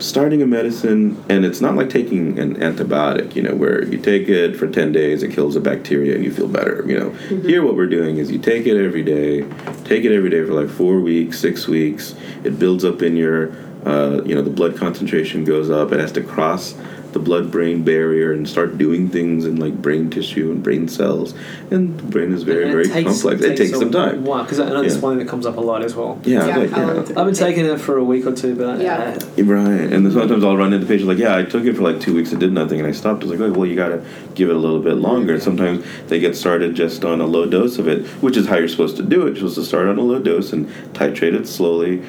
[0.00, 4.28] starting a medicine, and it's not like taking an antibiotic, you know, where you take
[4.28, 7.10] it for 10 days, it kills a bacteria, and you feel better, you know.
[7.10, 7.48] Mm-hmm.
[7.48, 9.42] Here, what we're doing is you take it every day,
[9.84, 13.52] take it every day for like four weeks, six weeks, it builds up in your
[13.84, 15.92] uh, you know, the blood concentration goes up.
[15.92, 16.74] It has to cross
[17.12, 21.32] the blood-brain barrier and start doing things in like brain tissue and brain cells.
[21.70, 23.42] And the brain is very, very takes, complex.
[23.42, 24.24] It takes, some time.
[24.24, 25.00] Wow, because I know this Yeah.
[25.00, 26.20] one that comes up a lot as well.
[26.24, 27.00] Yeah, Yeah, like, yeah.
[27.16, 29.16] I've been taking it for a week or two, but Yeah.
[29.38, 31.98] uh, Right, and sometimes I'll run into patients like, yeah, I took it for like
[31.98, 33.22] two weeks, it did nothing, and I stopped.
[33.22, 34.02] I was like, oh, well, you gotta
[34.34, 35.34] give it a little bit longer.
[35.34, 38.58] And sometimes they get started just on a low dose of it, which is how
[38.58, 39.28] you're supposed to do it.
[39.28, 42.02] You're supposed to start on a low dose and titrate it slowly.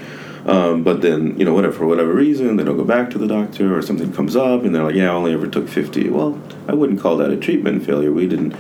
[0.49, 3.27] Um, but then, you know, whatever for whatever reason, they don't go back to the
[3.27, 6.09] doctor, or something comes up, and they're like, yeah, I only ever took 50.
[6.09, 8.11] Well, I wouldn't call that a treatment failure.
[8.11, 8.53] We didn't.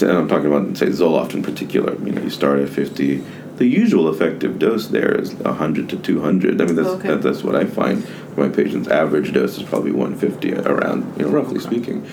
[0.00, 1.94] And I'm talking about say Zoloft in particular.
[2.04, 3.22] You know, you start at 50.
[3.56, 6.60] The usual effective dose there is 100 to 200.
[6.60, 7.08] I mean, that's Okay.
[7.08, 8.02] that, that's what I find.
[8.34, 12.06] for My patients' average dose is probably 150 around, you know, roughly speaking.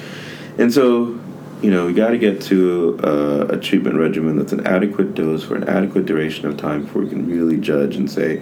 [0.58, 1.20] And so,
[1.62, 5.44] you know, we got to get to uh, a treatment regimen that's an adequate dose
[5.44, 8.42] for an adequate duration of time before we can really judge and say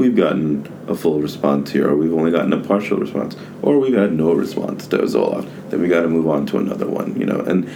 [0.00, 3.94] we've gotten a full response here, or we've only gotten a partial response, or we've
[3.94, 5.48] had no response to Zoloft.
[5.70, 7.68] Then we got to move on to another one, you know, and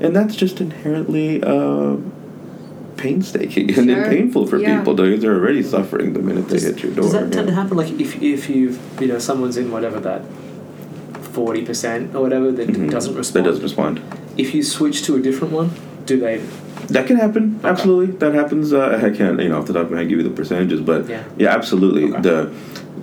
[0.00, 1.96] and that's just inherently uh,
[2.96, 4.04] painstaking and, Sure.
[4.08, 4.78] painful for Yeah.
[4.78, 7.02] people because they're already suffering the minute they hit your door.
[7.04, 7.76] does that tend to happen?
[7.76, 10.22] Like if if you've you know someone's in whatever that
[11.36, 12.90] forty percent or whatever that Mhm.
[12.90, 13.46] doesn't respond.
[13.46, 14.00] That doesn't respond.
[14.36, 15.70] If you switch to a different one,
[16.06, 16.40] do they?
[16.88, 17.60] That can happen.
[17.64, 18.72] Absolutely, that happens.
[18.72, 20.80] Uh, I can't, you know, off the top of my head, give you the percentages,
[20.80, 21.22] but Yeah.
[21.36, 22.04] yeah, absolutely.
[22.12, 22.20] Okay.
[22.20, 22.50] The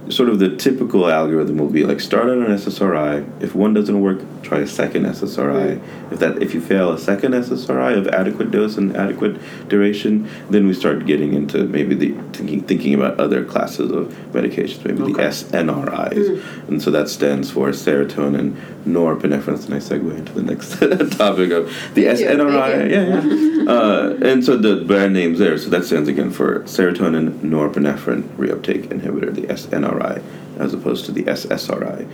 [0.09, 3.23] sort of the typical algorithm will be like start on an SSRI.
[3.41, 5.79] If one doesn't work, try a second SSRI.
[6.11, 9.37] If that if you fail a second SSRI of adequate dose and adequate
[9.69, 14.83] duration, then we start getting into maybe the thinking thinking about other classes of medications,
[14.83, 15.23] maybe the Okay.
[15.27, 19.45] SNRIs, and so that stands for serotonin norepinephrine.
[19.45, 20.71] That's a nice segue into the next
[21.17, 22.89] topic of the SNRI.
[22.89, 23.71] Yeah, yeah.
[23.71, 25.57] uh, and so the brand name's there.
[25.57, 30.23] So that stands again for serotonin norepinephrine reuptake inhibitor, the SNRI,
[30.57, 32.09] as opposed to the SSRI.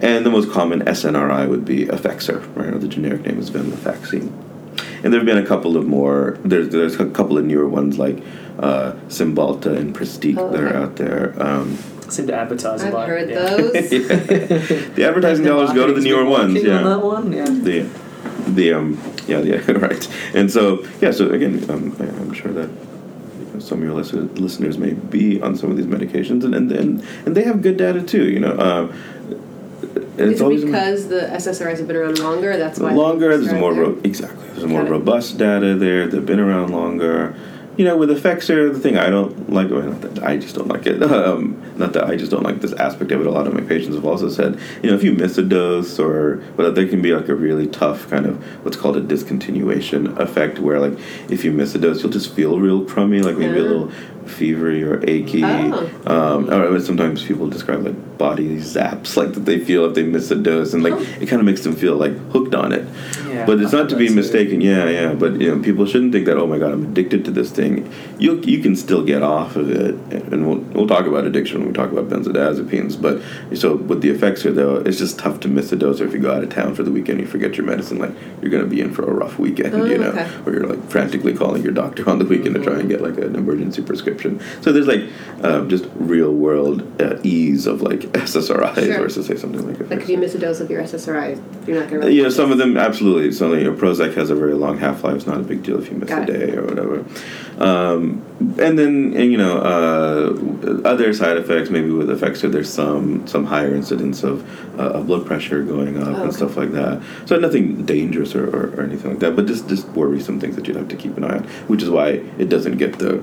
[0.00, 2.74] And the most common SNRI would be Effexor, right?
[2.74, 4.32] Or the generic name is venlafaxine.
[5.04, 6.38] And there have been a couple of more.
[6.44, 8.22] There's there's a couple of newer ones like
[8.58, 11.34] uh, Cymbalta and Pristiq Oh, that are out there.
[11.42, 11.76] Um,
[12.12, 13.08] seem to advertise a I've lot.
[13.08, 13.56] heard yeah.
[13.56, 13.72] those.
[13.90, 16.54] the advertising dollars go to the newer ones.
[16.54, 17.32] working on Yeah that one.
[17.32, 17.44] Yeah.
[17.46, 17.88] the
[18.48, 18.98] the um
[19.28, 23.60] yeah yeah right and so yeah so again um, I- I'm sure that you know,
[23.60, 27.04] some of your listen- listeners may be on some of these medications and and and,
[27.26, 28.92] and they have good data too you know um,
[30.18, 32.56] and Is it because the SSRIs have been around longer?
[32.56, 32.92] That's why.
[32.92, 33.82] longer there's more there?
[33.84, 34.92] ro- exactly there's more Got it.
[34.92, 37.34] robust data there they've been around longer
[37.82, 39.66] you know with Effexor the thing I don't like
[40.22, 43.20] I just don't like it um, not that I just don't like this aspect of
[43.20, 45.42] it a lot of my patients have also said you know if you miss a
[45.42, 49.00] dose or but there can be like a really tough kind of what's called a
[49.00, 50.96] discontinuation effect where like
[51.28, 53.66] if you miss a dose you'll just feel real crummy like maybe a Ah.
[53.66, 53.90] little
[54.26, 55.90] fevery or achy Oh.
[56.06, 60.30] um, or sometimes people describe like body zaps like that they feel if they miss
[60.30, 61.06] a dose and like Oh.
[61.20, 62.86] it kind of makes them feel like hooked on it
[63.28, 64.16] Yeah, but it's not to be that too.
[64.16, 64.60] mistaken.
[64.60, 65.14] Yeah, yeah.
[65.14, 66.36] But you know, people shouldn't think that.
[66.36, 67.90] Oh my God, I'm addicted to this thing.
[68.18, 69.94] You you can still get off of it,
[70.32, 73.00] and we'll we'll talk about addiction when we talk about benzodiazepines.
[73.00, 73.22] But
[73.56, 76.00] so with the Effexor, though, it's just tough to miss a dose.
[76.00, 77.98] Or if you go out of town for the weekend, you forget your medicine.
[77.98, 80.28] Like you're going to be in for a rough weekend, Oh, you know, okay.
[80.44, 83.16] or you're like frantically calling your doctor on the weekend to try and get like
[83.16, 84.11] an emergency prescription.
[84.62, 85.02] So there's like
[85.42, 88.98] uh, just real world uh, ease of like SSRIs Sure.
[88.98, 89.90] versus say something like that.
[89.90, 92.06] Like if you miss a dose of your SSRI, you're not gonna.
[92.06, 93.32] uh, yeah, some of them absolutely.
[93.32, 95.16] So you know, Prozac has a very long half life.
[95.16, 96.46] It's not a big deal if you miss Got a it.
[96.46, 97.04] day or whatever.
[97.58, 98.22] Um,
[98.58, 101.70] and then and, you know uh, other side effects.
[101.70, 104.42] Maybe with Effexor, there's some some higher incidence of,
[104.78, 106.30] uh, of blood pressure going up Oh, and okay.
[106.36, 107.02] stuff like that.
[107.26, 109.36] So nothing dangerous or, or, or anything like that.
[109.36, 111.44] But just just worrisome things that you'd have to keep an eye on.
[111.68, 113.22] Which is why it doesn't get the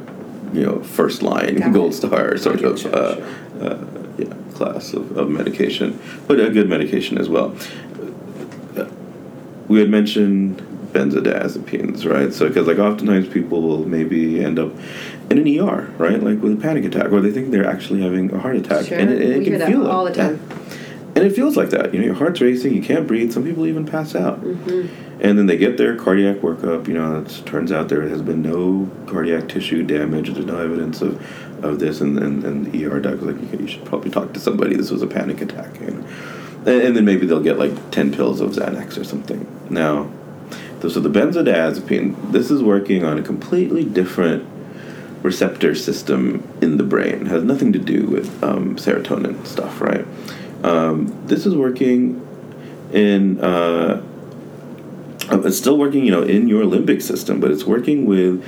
[0.53, 1.95] you know first line Got gold it.
[1.95, 3.25] star sort of sure, uh, sure.
[3.63, 3.85] uh,
[4.17, 7.55] yeah class of, of medication, but a good medication as well
[9.69, 10.57] we had mentioned
[10.93, 12.33] benzodiazepines, right?
[12.33, 14.71] So, because like oftentimes people will maybe end up
[15.29, 16.21] in an ER, right?
[16.21, 18.97] Like with a panic attack, or they think they're actually having a heart attack, Sure.
[18.97, 20.39] and it, it we can hear that feel all the time.
[20.47, 20.57] that.
[21.19, 21.93] And it feels like that.
[21.93, 23.33] You know, your heart's racing, you can't breathe.
[23.33, 24.37] Some people even pass out.
[24.37, 24.87] hmm
[25.19, 26.87] And then they get their cardiac workup.
[26.87, 30.31] You know, it turns out there has been no cardiac tissue damage.
[30.31, 31.21] There's no evidence of,
[31.61, 31.99] of this.
[31.99, 34.77] And, and, and the ER doc was like, you should probably talk to somebody.
[34.77, 35.81] This was a panic attack.
[35.81, 36.05] And,
[36.65, 39.45] and then maybe they'll get like 10 pills of Xanax or something.
[39.69, 40.09] Now,
[40.79, 44.47] so the benzodiazepine, this is working on a completely different
[45.21, 47.23] receptor system in the brain.
[47.23, 50.05] It has nothing to do with um, serotonin stuff, right?
[50.63, 52.25] Um, this is working
[52.91, 54.03] in uh,
[55.31, 58.43] it's still working, you know, in your limbic system, but it's working with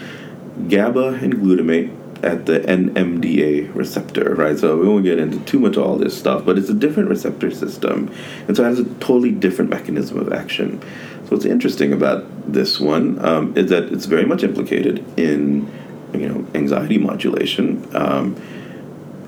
[0.69, 4.57] GABA and glutamate at the NMDA receptor, right?
[4.57, 7.09] So we won't get into too much of all this stuff, but it's a different
[7.09, 8.13] receptor system,
[8.47, 10.81] and so it has a totally different mechanism of action.
[11.25, 15.71] So what's interesting about this one um, is that it's very much implicated in
[16.13, 17.87] you know anxiety modulation.
[17.95, 18.35] Um,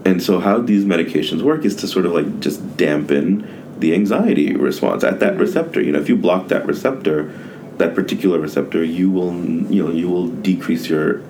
[0.05, 3.47] and so how these medications work is to sort of like just dampen
[3.79, 5.81] the anxiety response at that receptor.
[5.81, 7.31] You know, if you block that receptor,
[7.77, 11.21] that particular receptor, you will you know you will decrease your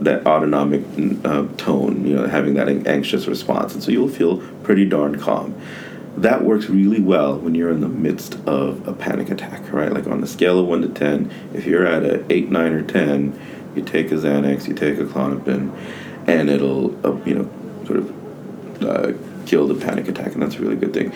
[0.00, 0.82] that autonomic
[1.24, 2.06] uh, tone.
[2.06, 5.60] You know, having that anxious response, and so you'll feel pretty darn calm.
[6.16, 9.92] That works really well when you're in the midst of a panic attack, right?
[9.92, 12.82] Like on the scale of one to ten, if you're at a eight, nine, or
[12.82, 13.38] ten,
[13.74, 15.76] you take a Xanax, you take a Klonopin,
[16.26, 17.50] and it'll uh, you know
[17.86, 18.15] sort of
[18.82, 19.12] uh,
[19.46, 21.12] kill the panic attack, and that's a really good thing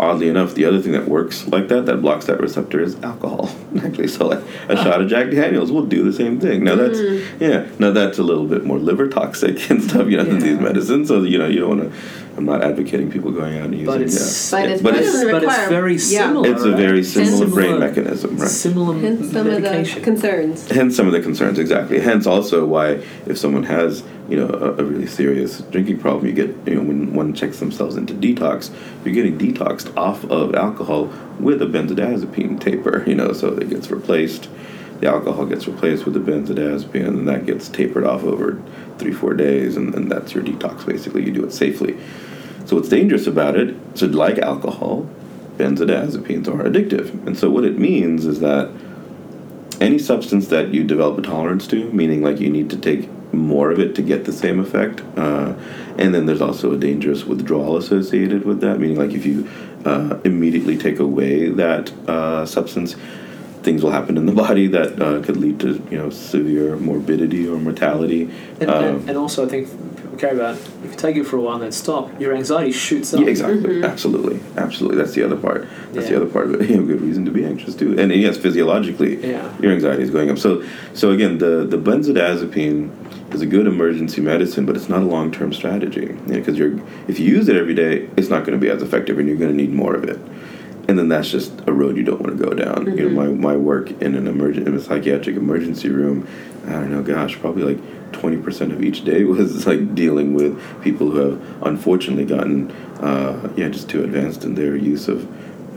[0.00, 3.50] oddly enough, the other thing that works like that, that blocks that receptor, is alcohol.
[3.82, 4.76] Actually, so like a oh.
[4.76, 6.64] shot of Jack Daniels will do the same thing.
[6.64, 7.40] Now that's mm.
[7.40, 10.30] yeah, now that's a little bit more liver toxic and stuff, you know, yeah.
[10.30, 11.08] than these medicines.
[11.08, 11.98] So you know, you don't want to.
[12.38, 13.86] I'm not advocating people going out and using.
[13.86, 14.60] But it's, yeah.
[14.60, 16.46] but, it's, but, it's, but it's very similar.
[16.46, 16.54] Yeah.
[16.54, 18.48] It's a very similar, similar brain mechanism, right?
[18.48, 19.98] Similar Hence some medication.
[19.98, 20.70] of the concerns.
[20.70, 21.98] Hence some of the concerns, exactly.
[21.98, 26.32] Hence also why if someone has you know a, a, really serious drinking problem you
[26.32, 28.70] get you know when one checks themselves into detox
[29.02, 31.10] you're getting detoxed off of alcohol
[31.40, 34.50] with a benzodiazepine taper you know so it gets replaced
[35.00, 38.60] the alcohol gets replaced with the benzodiazepine and that gets tapered off over
[38.98, 41.96] three four days and, and that's your detox basically you do it safely
[42.66, 45.08] so what's dangerous about it so like alcohol
[45.56, 48.70] benzodiazepines are addictive and so what it means is that
[49.80, 53.70] any substance that you develop a tolerance to meaning like you need to take more
[53.70, 55.02] of it to get the same effect.
[55.16, 55.54] Uh,
[55.98, 59.48] and then there's also a dangerous withdrawal associated with that, meaning like if you
[59.84, 62.96] uh, immediately take away that uh, substance,
[63.68, 67.46] things will happen in the body that uh, could lead to you know severe morbidity
[67.46, 68.22] or mortality.
[68.60, 71.36] And, um, and, and also, I think people care about if you take it for
[71.36, 73.20] a while and then stop, your anxiety shoots up.
[73.20, 73.74] Yeah, exactly.
[73.74, 73.84] Mm-hmm.
[73.84, 74.40] Absolutely.
[74.56, 74.96] Absolutely.
[74.96, 75.68] That's the other part.
[75.92, 76.16] That's yeah.
[76.18, 76.58] the other part of it.
[76.68, 77.98] You have good reason to be anxious too.
[77.98, 79.56] And yes, physiologically, yeah.
[79.58, 80.38] your anxiety is going up.
[80.38, 80.64] So
[80.94, 85.30] so again, the the benzodiazepine is a good emergency medicine, but it's not a long
[85.30, 86.06] term strategy.
[86.26, 86.74] Because you're
[87.06, 89.42] if you use it every day, it's not going to be as effective, and you're
[89.44, 90.18] going to need more of it.
[90.88, 92.86] And then that's just a road you don't want to go down.
[92.86, 92.98] Mm-hmm.
[92.98, 96.26] You know, my, my work in an emergent in a psychiatric emergency room,
[96.66, 101.10] I don't know, gosh, probably like 20% of each day was like dealing with people
[101.10, 102.70] who have unfortunately gotten
[103.00, 105.24] uh, yeah just too advanced in their use of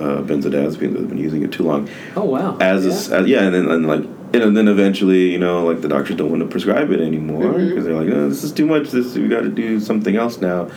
[0.01, 3.53] uh, benzodiazepines they've been using it too long oh wow as yeah, a, yeah and
[3.53, 4.03] then and like
[4.33, 7.61] and then eventually you know like the doctors don't want to prescribe it anymore because
[7.61, 7.83] mm-hmm.
[7.83, 10.69] they're like oh, this is too much this we got to do something else now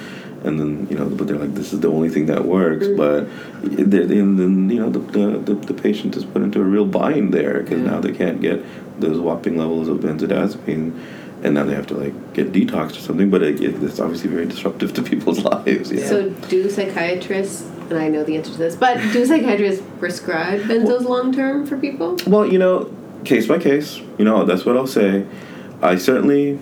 [0.44, 2.96] and then you know but they're like this is the only thing that works mm-hmm.
[2.96, 3.24] but
[3.78, 7.60] and then you know the, the, the, patient is put into a real bind there
[7.60, 7.90] because yeah.
[7.90, 8.62] now they can't get
[9.00, 10.92] those whopping levels of benzodiazepine
[11.44, 13.30] and now they have to like get detoxed or something.
[13.30, 15.92] But it, it, it's obviously very disruptive to people's lives.
[15.92, 16.06] Yeah.
[16.06, 17.70] So do psychiatrists?
[17.90, 21.66] And I know the answer to this, but do psychiatrists prescribe benzos well, long term
[21.66, 22.16] for people?
[22.26, 22.90] Well, you know,
[23.24, 23.98] case by case.
[24.16, 25.26] You know, that's what I'll say.
[25.82, 26.58] I certainly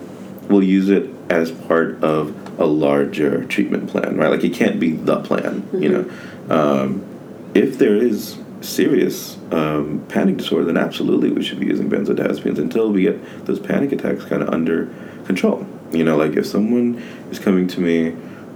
[0.49, 4.29] will use it as part of a larger treatment plan, right?
[4.29, 5.83] Like it can't be the plan, mm-hmm.
[5.83, 6.11] you know.
[6.49, 7.05] Um,
[7.53, 12.91] if there is serious um, panic disorder, then absolutely we should be using benzodiazepines until
[12.91, 14.93] we get those panic attacks kind of under
[15.25, 15.65] control.
[15.91, 16.97] You know, like if someone
[17.29, 18.15] is coming to me,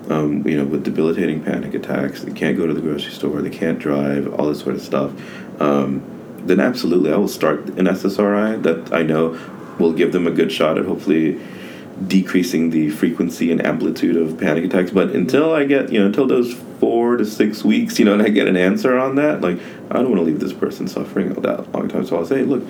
[0.10, 3.50] um, you know, with debilitating panic attacks, they can't go to the grocery store, they
[3.50, 5.12] can't drive, all this sort of stuff,
[5.62, 6.02] um,
[6.48, 9.38] then absolutely I will start an SSRI that I know
[9.80, 11.40] will give them a good shot at hopefully
[12.06, 14.92] decreasing the frequency and amplitude of panic attacks.
[14.92, 18.22] But until I get, you know, until those four to six weeks, you know, and
[18.22, 21.36] I get an answer on that, like, I don't want to leave this person suffering
[21.36, 22.06] all that long time.
[22.06, 22.64] So I'll say, look,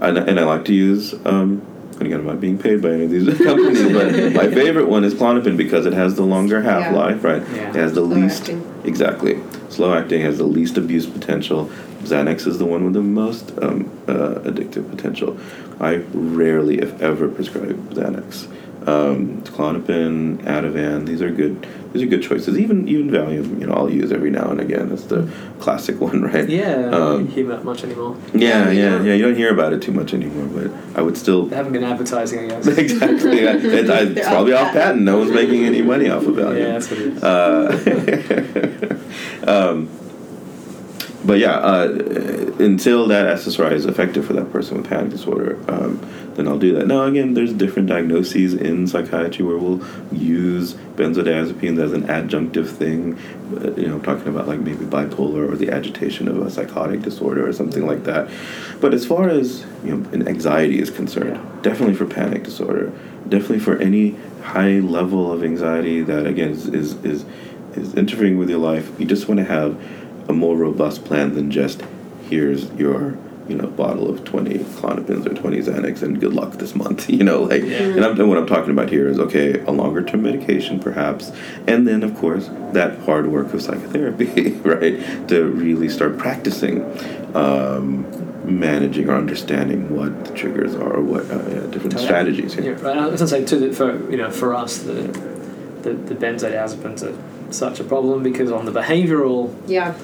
[0.00, 3.04] and, and I like to use, um, and again, I'm not being paid by any
[3.04, 6.92] of these companies, but my favorite one is Klonopin because it has the longer half
[6.92, 7.30] life, yeah.
[7.30, 7.42] right?
[7.50, 7.68] Yeah.
[7.70, 8.82] It has the Slow least, acting.
[8.84, 9.40] exactly.
[9.76, 11.66] Slow acting has the least abuse potential.
[12.00, 15.38] Xanax is the one with the most um, uh, addictive potential.
[15.78, 18.50] I rarely, if ever, prescribe Xanax.
[18.86, 21.66] Um, Klonopin, Ativan, these are good.
[21.92, 22.56] These are good choices.
[22.56, 24.92] Even even Valium, you know, I'll use every now and again.
[24.92, 25.28] It's the
[25.58, 26.48] classic one, right?
[26.48, 28.16] Yeah, um, I don't hear about much anymore.
[28.32, 29.14] Yeah, yeah, yeah.
[29.14, 31.46] You don't hear about it too much anymore, but I would still.
[31.46, 32.66] They haven't been advertising, I guess.
[32.78, 33.38] exactly.
[33.40, 34.82] it, I, it's probably off patent.
[34.82, 35.02] patent.
[35.02, 36.58] No one's making any money off of Valium.
[36.58, 37.22] Yeah, that's what it is.
[39.46, 39.88] Uh, um,
[41.26, 41.88] but yeah, uh,
[42.60, 46.00] until that SSRI is effective for that person with panic disorder, um,
[46.34, 46.86] then I'll do that.
[46.86, 53.18] Now, again, there's different diagnoses in psychiatry where we'll use benzodiazepines as an adjunctive thing.
[53.56, 57.46] Uh, you know, talking about like maybe bipolar or the agitation of a psychotic disorder
[57.46, 58.30] or something like that.
[58.80, 61.62] But as far as you know, an anxiety is concerned, yeah.
[61.62, 62.92] definitely for panic disorder,
[63.28, 67.24] definitely for any high level of anxiety that again is is is,
[67.74, 69.76] is interfering with your life, you just want to have
[70.28, 71.82] a more robust plan than just
[72.28, 73.16] here's your
[73.48, 77.22] you know bottle of 20 Klonopins or 20 xanax and good luck this month you
[77.22, 77.82] know like Yeah.
[77.82, 81.30] and, I'm, and what i'm talking about here is okay a longer term medication perhaps
[81.68, 86.82] and then of course that hard work of psychotherapy right to really start practicing
[87.36, 88.04] um,
[88.44, 92.04] managing or understanding what the triggers are or what uh, yeah, different Totally.
[92.04, 92.96] strategies Yeah, right.
[92.98, 95.02] I was gonna say too that for you know for us the
[95.82, 97.16] the, the benzodiazepines are
[97.52, 99.94] such a problem because on the behavioural Yeah.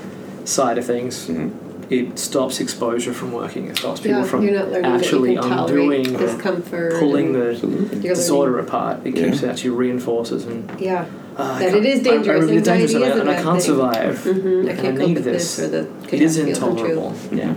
[0.44, 1.50] Side of things, Mhm.
[1.90, 3.66] it stops exposure from working.
[3.66, 4.24] It stops people Yeah.
[4.24, 6.94] from You're not learning actually that you can tolerate undoing, discomfort.
[7.00, 7.56] pulling the
[8.02, 8.96] you're disorder learning- apart.
[9.04, 11.04] It keeps it actually reinforces and Yeah.
[11.36, 12.40] uh, That can't- it is I- I dangerous.
[12.44, 13.60] really dangerous Anxiety and I, is a and I can't thing.
[13.60, 14.14] survive.
[14.24, 14.68] Mm-hmm.
[14.68, 15.56] I can't I need with this.
[15.56, 15.78] this, the
[16.10, 17.14] It is catastrophe will intolerable.
[17.32, 17.54] Yeah.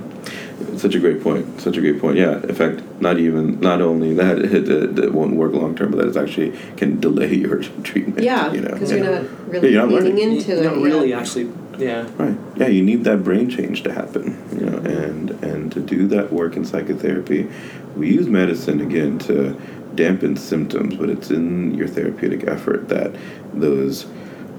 [0.78, 1.46] Such a great point.
[1.62, 2.18] Such a great point.
[2.18, 2.40] Yeah.
[2.48, 6.00] In fact, not even not only that it, it, it won't work long term, but
[6.00, 8.22] that it actually can delay your treatment.
[8.24, 8.70] Yeah, You know.
[8.74, 8.98] because Yeah.
[8.98, 10.32] you're not really you're not leaning learning.
[10.38, 10.64] into you it.
[10.64, 10.86] don't yeah.
[10.86, 11.48] really actually.
[11.78, 12.08] Yeah.
[12.18, 12.38] Right.
[12.56, 14.38] Yeah, you need that brain change to happen.
[14.54, 17.50] You know, and and to do that work in psychotherapy,
[17.96, 19.60] we use medicine again to
[19.96, 23.16] dampen symptoms, but it's in your therapeutic effort that
[23.54, 24.06] those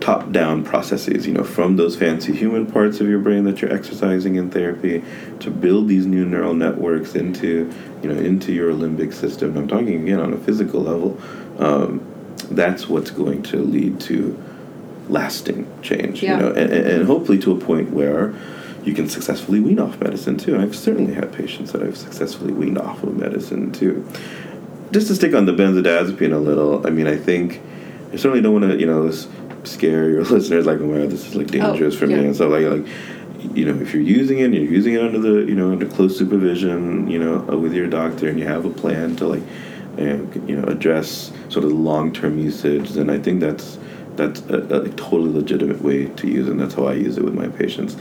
[0.01, 3.73] top down processes, you know, from those fancy human parts of your brain that you're
[3.73, 5.03] exercising in therapy
[5.41, 9.57] to build these new neural networks into, you know, into your limbic system.
[9.57, 11.19] I'm talking again on a physical level.
[11.59, 12.07] Um,
[12.51, 14.43] that's what's going to lead to
[15.09, 16.37] lasting change, Yeah.
[16.37, 18.35] you know, and, and hopefully to a point where
[18.85, 20.57] you can successfully wean off medicine too.
[20.59, 24.07] I've certainly had patients that I've successfully weaned off of medicine too.
[24.93, 27.61] Just to stick on the benzodiazepine a little, I mean, I think
[28.13, 29.11] I certainly don't want to, you know,
[29.65, 32.19] scare your listeners like, oh my god, this is like dangerous for yeah.
[32.19, 32.87] me and stuff like like.
[33.55, 35.87] You know, if you're using it, and you're using it under the, you know, under
[35.87, 39.43] close supervision, you know, uh, with your doctor, and you have a plan to like,
[39.99, 43.79] you know, address sort of long-term usage, then I think that's
[44.17, 47.25] that's a, a totally legitimate way to use it, and that's how I use it
[47.25, 47.97] with my patients.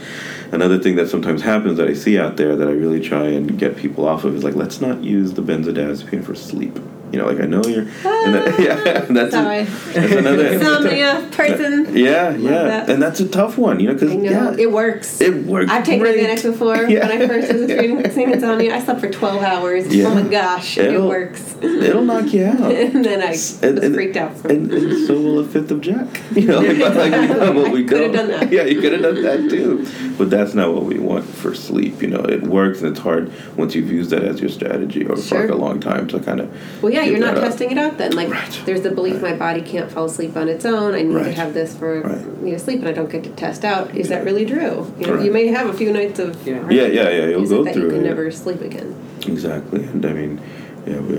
[0.52, 3.58] Another thing that sometimes happens that I see out there that I really try and
[3.58, 6.78] get people off of is like, let's not use the benzodiazepine for sleep.
[7.16, 8.74] You know, like I know you're, and ah, that, yeah,
[9.08, 11.96] that's a- that's another Insomnia person.
[11.96, 12.90] Yeah, yeah, that.
[12.90, 15.18] and that's a tough one, you know, because yeah, it works.
[15.22, 15.70] it works.
[15.70, 16.18] I've taken great.
[16.22, 17.08] Xanax before Yeah.
[17.08, 18.74] when I first was experiencing insomnia.
[18.76, 19.86] I slept for 12 hours.
[19.94, 20.08] Yeah.
[20.08, 21.54] Oh my gosh, it It'll- works.
[21.62, 22.70] It'll knock you out.
[22.70, 23.34] and then I
[23.66, 24.32] And- and- freaked out.
[24.44, 26.20] And, and so will a fifth of Jack.
[26.34, 28.52] You know, like, like we know what we I could've done that.
[28.52, 29.86] Yeah, you could have done that too.
[30.18, 32.02] But that's not what we want for sleep.
[32.02, 35.16] You know, it works and it's hard once you've used that as your strategy or
[35.16, 36.82] for like a long time to kind of.
[36.82, 38.12] Well, yeah, you're not that testing it out then.
[38.12, 38.60] Like, Right.
[38.66, 39.32] there's the belief Right.
[39.32, 40.94] my body can't fall asleep on its own.
[40.94, 42.42] I need to have this for Right.
[42.42, 43.94] me to sleep, and I don't get to test out.
[43.96, 44.86] Is that really true?
[44.98, 45.24] You know, Right.
[45.24, 46.58] you may have a few nights of Yeah.
[46.70, 47.26] Yeah, yeah, yeah.
[47.28, 48.08] You'll go it that through you can it.
[48.08, 48.94] never sleep again.
[49.26, 50.38] Exactly, and I mean,
[50.86, 51.18] yeah, we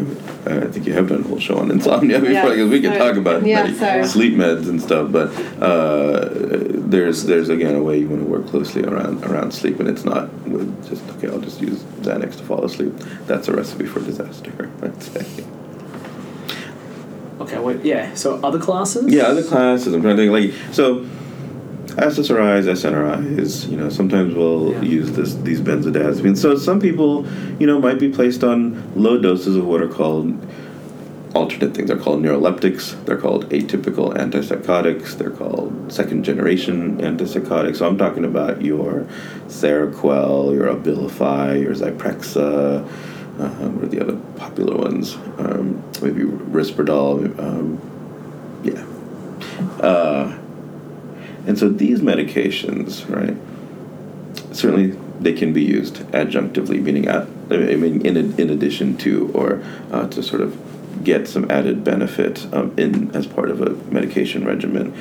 [0.49, 2.97] I think you have done a whole show on insomnia before, Yeah, because we can
[2.97, 5.11] talk about Yeah, medi- sleep meds and stuff.
[5.11, 5.29] But
[5.61, 6.29] uh,
[6.93, 10.05] there's there's again a way you want to work closely around around sleep, and it's
[10.05, 11.27] not with just okay.
[11.27, 12.93] I'll just use Xanax to fall asleep.
[13.27, 14.69] That's a recipe for disaster.
[14.81, 15.25] I'd say.
[17.39, 17.59] Okay.
[17.59, 17.83] Wait.
[17.83, 18.13] Yeah.
[18.15, 19.11] So other classes.
[19.11, 19.93] Yeah, other classes.
[19.93, 21.05] I'm trying to think like so.
[21.97, 24.81] SSRIs, SNRIs, you know, sometimes we'll Yeah.
[24.83, 26.37] use this these benzodiazepines.
[26.37, 27.25] So some people,
[27.59, 30.35] you know, might be placed on low doses of what are called
[31.33, 31.87] alternate things.
[31.87, 32.95] They're called neuroleptics.
[33.05, 35.17] They're called atypical antipsychotics.
[35.17, 37.77] They're called second generation antipsychotics.
[37.77, 39.07] So I'm talking about your
[39.47, 42.85] Seroquel, your Abilify, your Zyprexa.
[43.39, 45.15] Uh, what are the other popular ones?
[45.37, 47.37] Um, maybe Risperdal.
[47.39, 47.81] Um,
[48.63, 48.85] yeah.
[49.85, 50.37] Uh,
[51.45, 53.37] and so these medications, right?
[54.55, 59.63] Certainly, they can be used adjunctively, meaning at, I mean, in in addition to, or
[59.91, 60.57] uh, to sort of
[61.03, 64.93] get some added benefit um, in as part of a medication regimen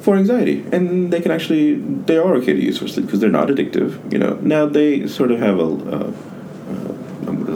[0.00, 3.30] for anxiety, and they can actually they are okay to use for sleep because they're
[3.30, 4.12] not addictive.
[4.12, 5.62] You know, now they sort of have a.
[5.62, 6.37] Uh, uh, um,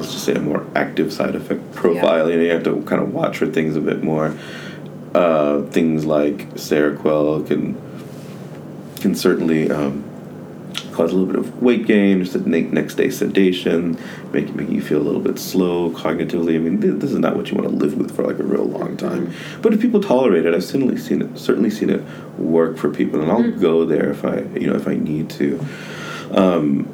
[0.02, 2.28] let's just say a more active side effect profile.
[2.28, 4.36] You know, you have to kind of watch for things a bit more.
[5.14, 7.80] Uh, things like Seroquel can
[9.00, 10.04] can certainly um,
[10.92, 13.98] cause a little bit of weight gain, just next day sedation,
[14.32, 16.54] make, making you feel a little bit slow cognitively.
[16.54, 18.44] I mean, th- this is not what you want to live with for like a
[18.44, 19.32] real long time.
[19.60, 21.38] But if people tolerate it, I've certainly seen it.
[21.38, 22.02] Certainly seen it
[22.38, 25.64] work for people, and I'll go there if I, you know, if I need to.
[26.30, 26.88] Um,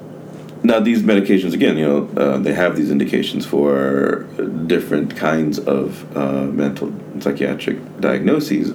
[0.63, 4.25] now these medications again you know uh, they have these indications for
[4.67, 8.75] different kinds of uh, mental psychiatric diagnoses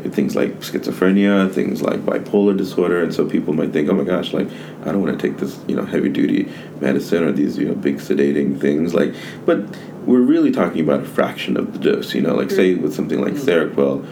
[0.00, 4.32] things like schizophrenia, things like bipolar disorder, and so people might think, oh my gosh,
[4.32, 4.48] like
[4.82, 6.50] I don't want to take this you know heavy duty
[6.80, 9.14] medicine or these you know big sedating things, like,
[9.46, 9.64] but
[10.04, 13.20] we're really talking about a fraction of the dose, you know, like say with something
[13.20, 14.06] like Seroquel,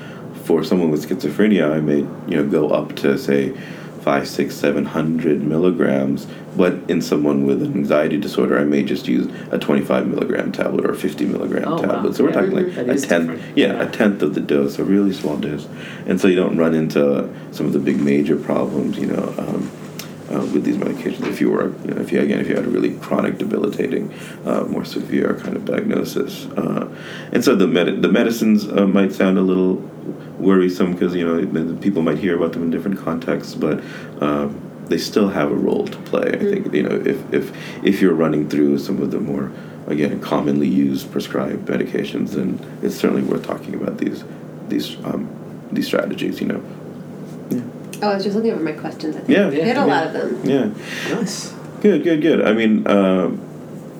[0.44, 1.98] for someone with schizophrenia, I may
[2.30, 3.56] you know go up to say
[4.02, 6.26] five, six, seven hundred milligrams.
[6.56, 10.84] But in someone with an anxiety disorder, I may just use a twenty-five milligram tablet
[10.84, 11.92] or a fifty milligram Oh, wow.
[11.92, 12.14] tablet.
[12.14, 12.34] So we're Yeah.
[12.40, 13.82] talking like a tenth, yeah, Yeah.
[13.82, 15.66] a tenth of the dose, a really small dose,
[16.06, 19.32] and so you don't run into some of the big major problems, you know.
[19.38, 19.70] Um,
[20.30, 22.64] uh, with these medications, if you were, you know, if you again, if you had
[22.64, 24.10] a really chronic, debilitating,
[24.46, 26.86] uh, more severe kind of diagnosis, uh,
[27.32, 29.76] and so the med- the medicines uh, might sound a little
[30.38, 33.82] worrisome because you know the, the people might hear about them in different contexts, but
[34.20, 36.28] um, they still have a role to play.
[36.32, 37.52] I think you know if if
[37.84, 39.50] if you're running through some of the more
[39.86, 44.24] again commonly used prescribed medications, then it's certainly worth talking about these
[44.68, 45.28] these um,
[45.72, 46.40] these strategies.
[46.40, 46.62] You know,
[47.50, 47.60] Yeah.
[48.02, 49.14] Oh, I was just looking over my questions.
[49.16, 49.48] I think Yeah.
[49.50, 49.84] we had Yeah.
[49.84, 50.40] lot of them.
[50.44, 51.52] yeah, Nice.
[51.80, 52.42] good, good, good.
[52.42, 52.82] I mean.
[52.86, 53.30] A-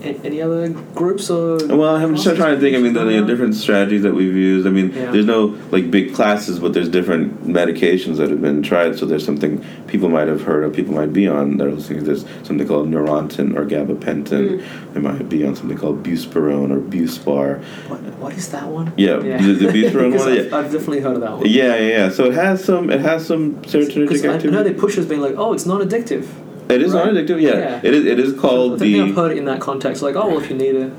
[0.03, 1.57] any other groups or?
[1.66, 2.76] Well, I'm just trying to think.
[2.76, 4.66] I mean, the, the different strategies that we've used.
[4.66, 5.11] I mean, Yeah.
[5.11, 8.98] there's no like big classes, but there's different medications that have been tried.
[8.98, 11.57] So there's something people might have heard of, people might be on.
[11.57, 14.61] They're listening to this something called Neurontin or gabapentin.
[14.61, 14.92] Mm.
[14.94, 17.62] They might be on something called buspirone or buspar.
[17.88, 18.92] What, what is that one?
[18.96, 20.28] Yeah, the, the buspirone one.
[20.28, 20.57] I've, Yeah.
[20.59, 21.46] I've definitely heard of that one.
[21.46, 22.11] Yeah, yeah, yeah.
[22.11, 22.90] So it has some.
[22.90, 24.72] It has some serotonergic I, I know activity.
[24.72, 26.26] they push as being like, oh, it's not addictive.
[26.73, 27.07] It is right?
[27.07, 27.41] non-addictive.
[27.41, 27.81] Yeah, Yeah.
[27.83, 28.05] it is.
[28.07, 29.20] It is I called think I've the.
[29.20, 30.91] heard it in that context, like, oh, well, if you need a,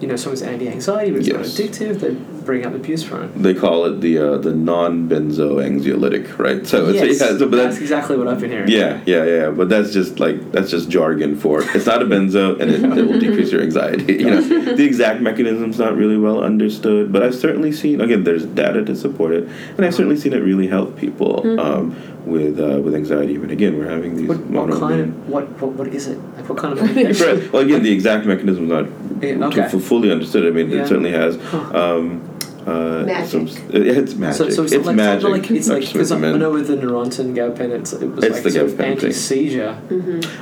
[0.00, 1.36] you know, someone's anti-anxiety, but it's Yes.
[1.36, 2.10] not addictive, they
[2.48, 3.30] bring up the buspirone.
[3.34, 6.66] They call it the uh, the non-benzo anxiolytic, right?
[6.66, 8.68] So it's yes, yeah, so, but that's that's exactly what I've been hearing.
[8.70, 9.50] Yeah, yeah, yeah.
[9.50, 13.06] But that's just like that's just jargon for it's not a benzo and it, it
[13.06, 14.14] will decrease your anxiety.
[14.18, 14.40] You know,
[14.76, 18.24] the exact mechanism's not really well understood, but I've certainly seen again.
[18.24, 21.94] There's data to support it, and I've certainly seen it really help people um,
[22.28, 23.36] with uh, with anxiety.
[23.38, 26.18] But again, we're having these What, what kind of what, what what is it?
[26.36, 26.80] Like what kind of?
[26.96, 27.52] Right.
[27.52, 28.86] Well, again, the exact mechanism is not
[29.22, 29.68] Yeah, okay.
[29.68, 30.46] fu- fully understood.
[30.46, 30.82] I mean, Yeah.
[30.82, 31.36] it certainly has.
[31.36, 31.58] Huh.
[31.82, 32.20] Um,
[32.68, 33.30] uh, Magic.
[33.30, 34.36] Some, it's magic.
[34.36, 35.14] So, so it's, it's like, magic.
[35.16, 38.06] It's, not like, it's like because I, I know with the Neurontin gabapentin, it's, it
[38.06, 38.92] was It's like the sort of gabapentin thing.
[38.92, 39.72] anti-seizure,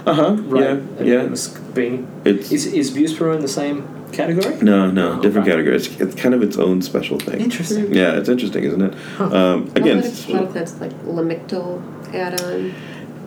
[0.06, 0.34] Uh huh.
[0.54, 0.62] right?
[0.62, 0.70] Yeah.
[0.98, 1.22] And Yeah.
[1.24, 3.78] It was being It's is is buspirone the same
[4.12, 4.56] category?
[4.62, 5.52] no, no, Oh, different okay.
[5.56, 5.76] category.
[5.76, 7.40] It's, it's kind of its own special thing.
[7.40, 7.92] Interesting.
[7.94, 8.94] Yeah, it's interesting, isn't it?
[9.18, 9.24] Huh.
[9.38, 11.82] Um, again, a lot of, a lot of clients like Lamictal
[12.14, 12.72] add-on.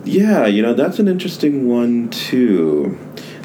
[0.04, 2.98] yeah, you know that's an interesting one too.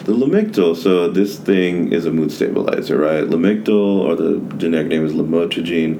[0.05, 3.23] The Lamictal, so this thing is a mood stabilizer, right?
[3.23, 5.99] Lamictal, or the generic name is lamotrigine.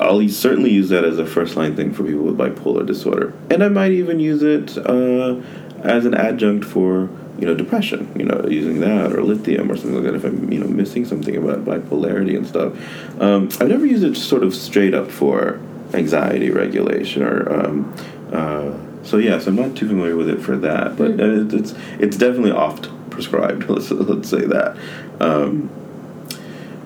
[0.00, 3.62] I'll certainly use that as a first line thing for people with bipolar disorder, and
[3.62, 5.38] I might even use it uh,
[5.82, 8.10] as an adjunct for you know depression.
[8.16, 11.04] You know, using that or lithium or something like that if I'm you know missing
[11.04, 12.72] something about bipolarity and stuff.
[13.20, 15.60] Um, I've never used it sort of straight up for
[15.92, 17.66] anxiety regulation or.
[17.66, 17.94] Um,
[18.32, 22.16] uh, so yes, I'm not too familiar with it for that, but it- it's it's
[22.16, 23.64] definitely oft prescribed.
[23.68, 24.76] Let's let's say that.
[25.20, 25.70] Um,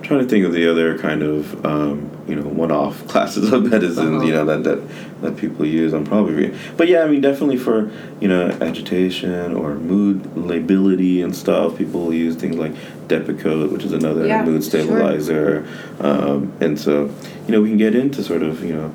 [0.02, 3.98] trying to think of the other kind of um, you know one-off classes of medicines
[3.98, 4.22] Uh-huh.
[4.26, 4.80] you know that, that
[5.22, 5.92] that people use.
[5.94, 7.90] I'm probably, but yeah, I mean definitely for
[8.20, 11.78] you know agitation or mood lability and stuff.
[11.78, 12.72] People use things like
[13.08, 14.70] Depakote, which is another Yeah, mood sure.
[14.82, 15.66] stabilizer,
[16.00, 17.10] um, and so
[17.46, 18.94] you know we can get into sort of you know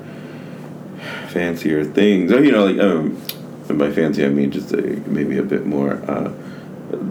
[1.29, 2.31] fancier things.
[2.31, 3.21] Or, you know, like um,
[3.69, 5.93] and by fancy I mean just a, maybe a bit more.
[6.09, 6.31] Uh,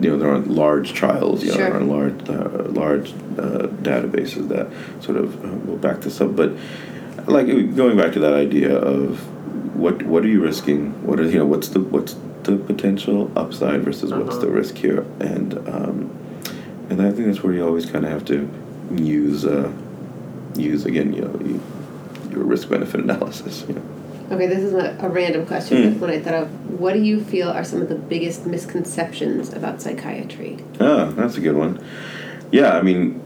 [0.01, 1.43] you know, there aren't large trials.
[1.45, 1.65] You know, Sure.
[1.67, 4.67] there aren't large, uh, large uh, databases that
[5.05, 6.35] sort of uh, will back this up.
[6.35, 6.53] But
[7.27, 7.47] like
[7.77, 9.19] going back to that idea of
[9.77, 10.91] what what are you risking?
[11.07, 14.47] What are you know what's the what's the potential upside versus what's Uh-huh.
[14.47, 15.05] the risk here?
[15.21, 16.11] And um,
[16.91, 18.49] and I think that's where you always kind of have to
[18.97, 19.71] use uh,
[20.57, 21.13] use again.
[21.13, 21.61] You know, you,
[22.39, 23.65] your risk benefit analysis.
[23.69, 23.83] You know.
[24.31, 25.93] Okay, this is a, a random question, Mm.
[26.01, 29.53] but when I thought of, what do you feel are some of the biggest misconceptions
[29.53, 30.59] about psychiatry?
[30.81, 31.83] Ah, that's a good one.
[32.53, 33.23] Yeah, I mean,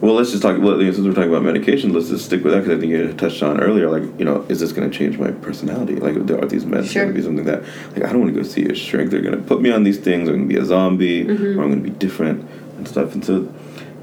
[0.00, 0.60] well, let's just talk.
[0.60, 3.12] Well, since we're talking about medication, let's just stick with that because I think you
[3.14, 3.88] touched on earlier.
[3.90, 5.96] Like, you know, is this going to change my personality?
[5.96, 7.04] Like, are these meds Sure.
[7.04, 7.62] going to be something that,
[7.94, 9.10] like, I don't want to go see a shrink.
[9.10, 10.28] They're going to put me on these things.
[10.28, 11.58] I'm going to be a zombie, Mm-hmm.
[11.58, 12.46] or I'm going to be different
[12.76, 13.14] and stuff.
[13.14, 13.52] And so,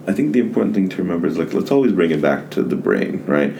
[0.07, 2.63] I think the important thing to remember is like, let's always bring it back to
[2.63, 3.53] the brain, right?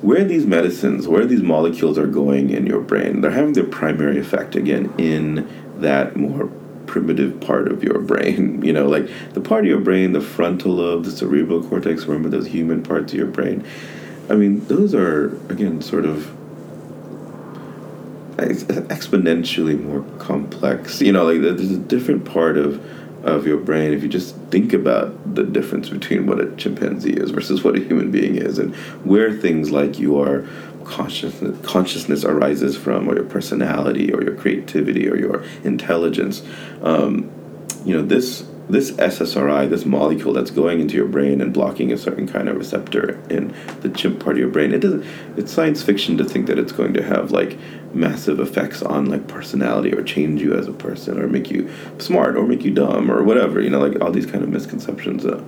[0.00, 4.18] Where these medicines, where these molecules are going in your brain, they're having their primary
[4.18, 5.48] effect again in
[5.80, 6.50] that more
[6.86, 8.62] primitive part of your brain.
[8.64, 12.28] You know, like the part of your brain, the frontal lobe, the cerebral cortex, remember
[12.28, 13.64] those human parts of your brain?
[14.30, 16.34] I mean, those are, again, sort of
[18.36, 21.00] exponentially more complex.
[21.00, 22.82] You know, like there's a different part of
[23.22, 27.30] of your brain if you just think about the difference between what a chimpanzee is
[27.30, 30.46] versus what a human being is and where things like your
[30.84, 36.42] consciousness consciousness arises from or your personality or your creativity or your intelligence
[36.82, 37.30] um,
[37.84, 41.96] you know this this SSRI, this molecule that's going into your brain and blocking a
[41.96, 45.06] certain kind of receptor in the chimp part of your brain, it doesn't.
[45.36, 47.58] It's science fiction to think that it's going to have like
[47.94, 52.36] massive effects on like personality or change you as a person or make you smart
[52.36, 53.60] or make you dumb or whatever.
[53.60, 55.24] You know, like all these kind of misconceptions.
[55.24, 55.42] Uh,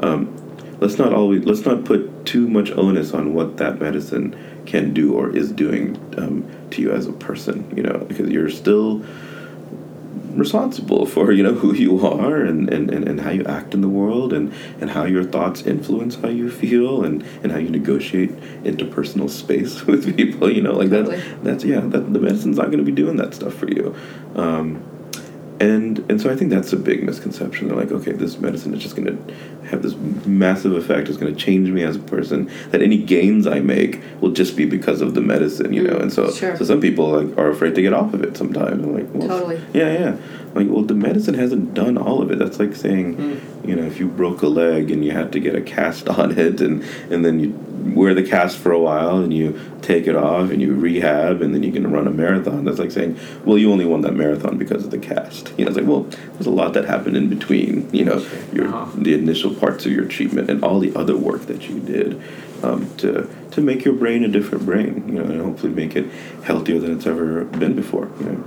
[0.00, 0.34] um,
[0.80, 4.36] let's not always let's not put too much onus on what that medicine
[4.66, 7.72] can do or is doing um, to you as a person.
[7.76, 9.04] You know, because you're still
[10.36, 13.80] responsible for you know who you are and, and, and, and how you act in
[13.80, 17.70] the world and, and how your thoughts influence how you feel and, and how you
[17.70, 18.30] negotiate
[18.64, 21.16] interpersonal space with people you know like Totally.
[21.16, 23.94] that that's yeah that the medicine's not going to be doing that stuff for you
[24.34, 24.82] um,
[25.60, 27.68] and and so I think that's a big misconception.
[27.68, 29.34] They're like, okay, this medicine is just going to
[29.68, 29.94] have this
[30.26, 31.08] massive effect.
[31.08, 32.50] It's going to change me as a person.
[32.70, 35.94] That any gains I make will just be because of the medicine, you know.
[35.96, 36.56] Mm, And so, sure.
[36.56, 38.36] so some people like are afraid to get off of it.
[38.36, 39.60] Sometimes, I'm like, well, Totally.
[39.72, 40.16] yeah, yeah.
[40.54, 42.38] Like, well, the medicine hasn't done all of it.
[42.38, 43.40] That's like saying, Mm.
[43.64, 46.38] You know, if you broke a leg and you had to get a cast on
[46.38, 50.16] it, and and then you wear the cast for a while and you take it
[50.16, 52.64] off and you rehab and then you can run a marathon.
[52.64, 55.52] That's like saying, well, you only won that marathon because of the cast.
[55.58, 57.88] You know, it's like, well, there's a lot that happened in between.
[57.92, 58.90] You know, your Uh-huh.
[58.96, 62.20] the initial parts of your treatment and all the other work that you did
[62.62, 65.04] um, to to make your brain a different brain.
[65.06, 66.06] You know, and hopefully make it
[66.44, 68.08] healthier than it's ever been before.
[68.20, 68.44] You know.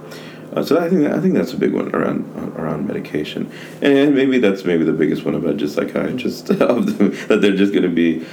[0.57, 2.25] Uh, so I think I think that's a big one around
[2.57, 3.51] around medication,
[3.81, 7.89] and maybe that's maybe the biggest one about just psychiatrists that they're just going to
[7.89, 8.25] be,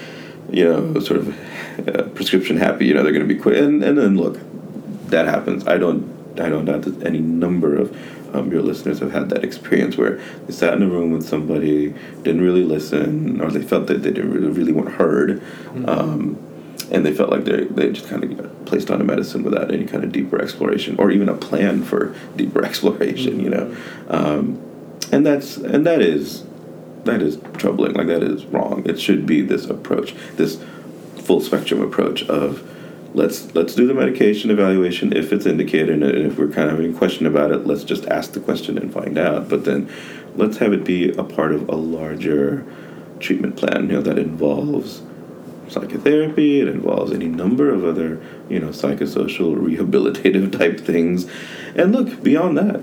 [0.51, 2.87] you know, sort of uh, prescription happy.
[2.87, 4.39] You know, they're going to be quick, and and then look,
[5.11, 5.67] that happens.
[5.67, 7.95] I don't I don't doubt that any number of
[8.35, 10.17] um, your listeners have had that experience where
[10.47, 14.11] they sat in a room with somebody, didn't really listen, or they felt that they
[14.11, 15.43] didn't really, really weren't heard.
[15.87, 16.39] Um,
[16.91, 19.73] and they felt like they they just kind of got placed on a medicine without
[19.73, 23.77] any kind of deeper exploration or even a plan for deeper exploration, you know,
[24.09, 24.61] um,
[25.13, 26.45] and that's and that is
[27.05, 27.95] that is troubling.
[27.95, 28.83] Like that is wrong.
[28.87, 30.63] It should be this approach, this
[31.17, 32.69] full spectrum approach of
[33.15, 36.95] let's let's do the medication evaluation if it's indicated, and if we're kind of having
[36.95, 39.49] a question about it, let's just ask the question and find out.
[39.49, 39.91] But then
[40.37, 42.67] let's have it be a part of a larger
[43.21, 45.03] treatment plan, you know, that involves
[45.69, 51.27] psychotherapy, it involves any number of other, you know, psychosocial rehabilitative type things.
[51.75, 52.83] And look, beyond that,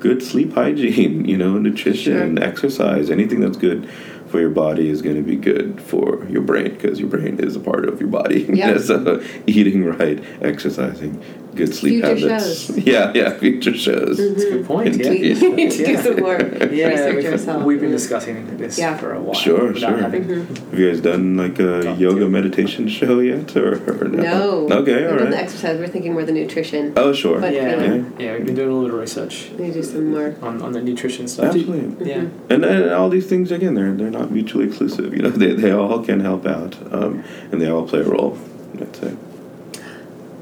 [0.00, 3.88] good sleep hygiene, you know, nutrition, exercise, anything that's good
[4.28, 7.54] for your body is going to be good for your brain because your brain is
[7.56, 8.44] a part of your body.
[8.56, 8.78] Yeah.
[8.78, 11.22] so eating right, exercising,
[11.56, 12.66] good sleep Future habits.
[12.66, 12.76] shows.
[12.92, 14.16] Yeah, yeah, future shows.
[14.18, 14.66] That's a good mm-hmm.
[14.66, 14.96] point.
[14.96, 15.10] Yeah.
[15.10, 15.48] We Yeah.
[15.60, 16.02] need to do Yeah.
[16.02, 16.38] some more
[16.70, 17.64] Yeah, research we've, ourselves.
[17.64, 18.96] we've been discussing this Yeah.
[18.96, 19.34] for a while.
[19.34, 19.98] Sure, without sure.
[19.98, 20.54] having mm-hmm.
[20.70, 22.28] Have you guys done like a Got yoga to.
[22.28, 24.68] meditation show yet, or, or No.
[24.70, 25.78] Okay, We've all the exercise.
[25.78, 26.92] We're thinking more the nutrition.
[26.96, 27.40] Oh, sure.
[27.40, 28.02] But- yeah, Yeah.
[28.18, 30.34] yeah, we've been doing a little bit of research We need to do some more.
[30.42, 31.46] on, on the nutrition stuff.
[31.46, 31.80] Absolutely.
[31.80, 32.06] Mm-hmm.
[32.06, 32.54] Yeah.
[32.54, 35.14] And, and all these things again, they're they're not mutually exclusive.
[35.14, 38.36] You know, they, they all can help out, um, and they all play a role.
[38.80, 39.14] I'd say.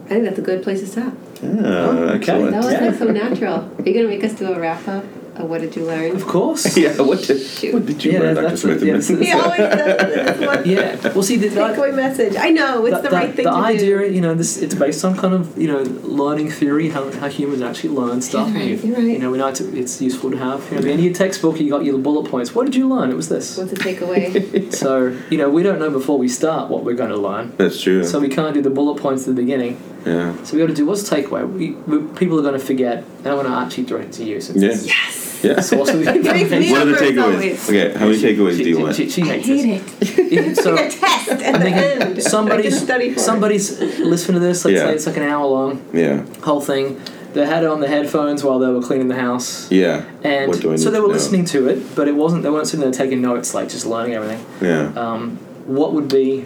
[0.05, 1.13] I think that's a good place to stop.
[1.43, 2.51] Ah, Oh, okay.
[2.51, 2.87] That was Yeah.
[2.87, 3.55] like so natural.
[3.79, 5.05] Are you gonna make us do a wrap up
[5.37, 6.15] of what did you learn?
[6.17, 6.77] Of course.
[6.77, 7.01] yeah.
[7.01, 7.75] What did Shoot.
[7.75, 8.57] what did you Yeah, learn, Dr.
[8.57, 8.83] Smith?
[8.83, 9.99] a- yes, He always does
[10.39, 11.13] this one Yeah.
[11.13, 12.37] Well, see, the, that, takeaway message.
[12.37, 14.13] I know it's the, right thing the to idea, do.
[14.15, 17.63] you know, this it's based on kind of you know learning theory, how, how humans
[17.63, 18.49] actually learn stuff.
[18.49, 19.05] You're right, you, you're right.
[19.05, 20.65] you know, we know it's, it's useful to have.
[20.67, 22.55] You know, at the end your textbook, you got your bullet points.
[22.55, 23.11] What did you learn?
[23.11, 23.57] It was this.
[23.59, 24.73] What's the takeaway?
[24.73, 27.55] So you know, we don't know before we start what we're going to learn.
[27.57, 28.05] That's true.
[28.05, 29.81] So we can't do the bullet points at the beginning.
[30.07, 30.37] yeah.
[30.45, 31.51] So we got to do what's the takeaway.
[31.51, 34.25] We, we, people are going to forget, and I'm going to actually direct it to
[34.25, 34.41] you.
[34.41, 34.69] Since Yeah.
[34.95, 35.34] yes.
[35.43, 35.55] Yeah.
[35.55, 36.71] the source of the Makes me.
[36.73, 37.23] What are the Numbers takeaways?
[37.35, 37.69] always.
[37.71, 38.97] Okay, how many takeaways do you want?
[38.97, 40.19] She, she I hates hate this.
[40.19, 40.57] it.
[40.65, 42.17] So like a test at I'm the end.
[42.17, 43.23] I somebody's can study for it.
[43.23, 44.65] somebody's listening to this.
[44.65, 44.87] Let's Yeah.
[44.87, 46.25] say it's like an hour long yeah.
[46.43, 47.01] whole thing.
[47.35, 50.05] They had it on the headphones while they were cleaning the house, Yeah.
[50.23, 51.15] and What do I so need they to were know?
[51.15, 52.43] listening to it, but it wasn't.
[52.45, 54.45] They weren't sitting there taking notes, like just learning everything.
[54.61, 54.93] Yeah.
[54.97, 56.43] Um, what would be,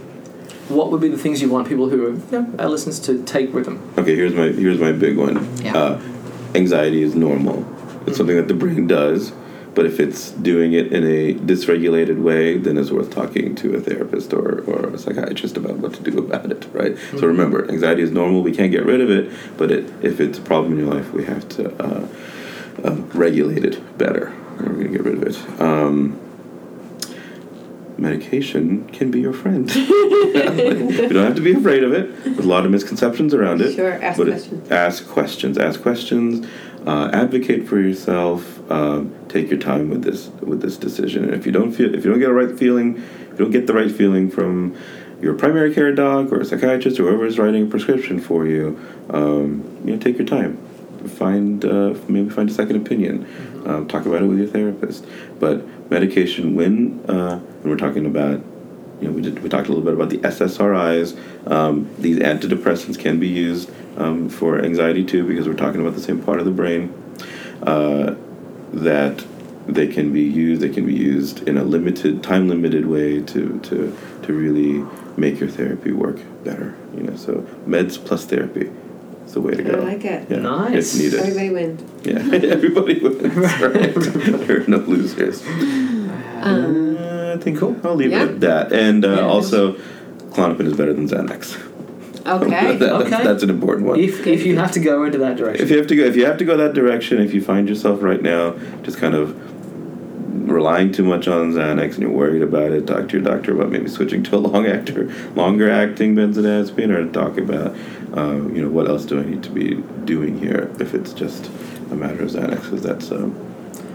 [0.68, 3.22] what would be the things you want people who are, you know, our listeners to
[3.24, 3.80] take with them?
[3.98, 5.46] Okay, here's my here's my big one.
[5.62, 5.76] Yeah.
[5.76, 6.00] Uh,
[6.54, 7.64] anxiety is normal.
[8.08, 9.32] It's something that the brain does,
[9.74, 13.80] but if it's doing it in a dysregulated way, then it's worth talking to a
[13.80, 16.96] therapist or, or a psychiatrist about what to do about it, right?
[17.12, 18.42] So remember, anxiety is normal.
[18.42, 21.12] We can't get rid of it, but it, if it's a problem in your life,
[21.12, 22.08] we have to uh,
[22.84, 24.34] um, regulate it better.
[24.58, 25.60] We're going to get rid of it.
[25.60, 26.18] Um,
[27.98, 29.72] medication can be your friend.
[29.76, 32.24] you don't have to be afraid of it.
[32.24, 33.74] There's a lot of misconceptions around it.
[33.74, 34.70] Sure, ask but it- questions.
[34.70, 35.58] ask questions.
[35.58, 36.46] Ask questions.
[36.88, 38.58] Uh, advocate for yourself.
[38.70, 41.24] Um, take your time with this with this decision.
[41.24, 43.50] And if you don't feel if you don't get a right feeling, if you don't
[43.50, 44.74] get the right feeling from
[45.20, 48.80] your primary care doc or a psychiatrist or whoever is writing a prescription for you,
[49.10, 50.56] um, you know, take your time.
[51.08, 53.26] Find uh, maybe find a second opinion.
[53.66, 55.04] Um, talk about it with your therapist.
[55.38, 58.40] But medication, when uh, when we're talking about,
[59.02, 61.18] you know, we did we talked a little bit about the SSRIs.
[61.50, 66.00] Um, these antidepressants can be used um, for anxiety too because we're talking about the
[66.00, 66.92] same part of the brain.
[67.62, 68.14] Uh,
[68.72, 69.24] that
[69.66, 70.60] they can be used.
[70.62, 74.84] They can be used in a limited, time limited way to to to really
[75.16, 76.74] make your therapy work better.
[76.96, 77.32] You know, so
[77.66, 78.70] meds plus therapy
[79.26, 79.80] is the way to go.
[79.80, 80.30] I like it.
[80.30, 80.94] Yeah, Nice.
[80.94, 81.20] If needed.
[81.20, 81.82] Everybody wins.
[82.04, 83.22] Yeah, everybody wins.
[83.60, 83.94] Right.
[84.46, 85.42] there are no losers.
[86.42, 87.76] Um, Uh, I think cool.
[87.84, 88.24] I'll leave Yeah.
[88.24, 88.72] it at that.
[88.72, 89.72] And uh, Yeah, also,
[90.32, 91.56] Klonopin is better than Xanax.
[92.36, 92.76] Okay.
[92.76, 93.24] That- that's, Okay.
[93.24, 93.98] that's an important one.
[94.00, 95.64] If, if you have to go into that direction.
[95.64, 97.68] If you have to go, if you have to go that direction, if you find
[97.68, 99.36] yourself right now just kind of
[100.48, 103.70] relying too much on Xanax and you're worried about it, talk to your doctor about
[103.70, 107.74] maybe switching to a long actor, longer acting benzodiazepine, or talk about,
[108.16, 109.74] uh, you know, what else do I need to be
[110.04, 111.46] doing here if it's just
[111.90, 113.34] a matter of Xanax, because that's um,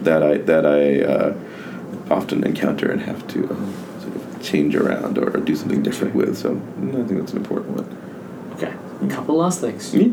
[0.01, 1.33] that I that I uh,
[2.11, 6.37] often encounter and have to uh, sort of change around or do something different with.
[6.37, 8.02] So mm, I think that's an important one.
[8.97, 9.93] Okay, a couple last things.
[9.93, 10.09] Yeah.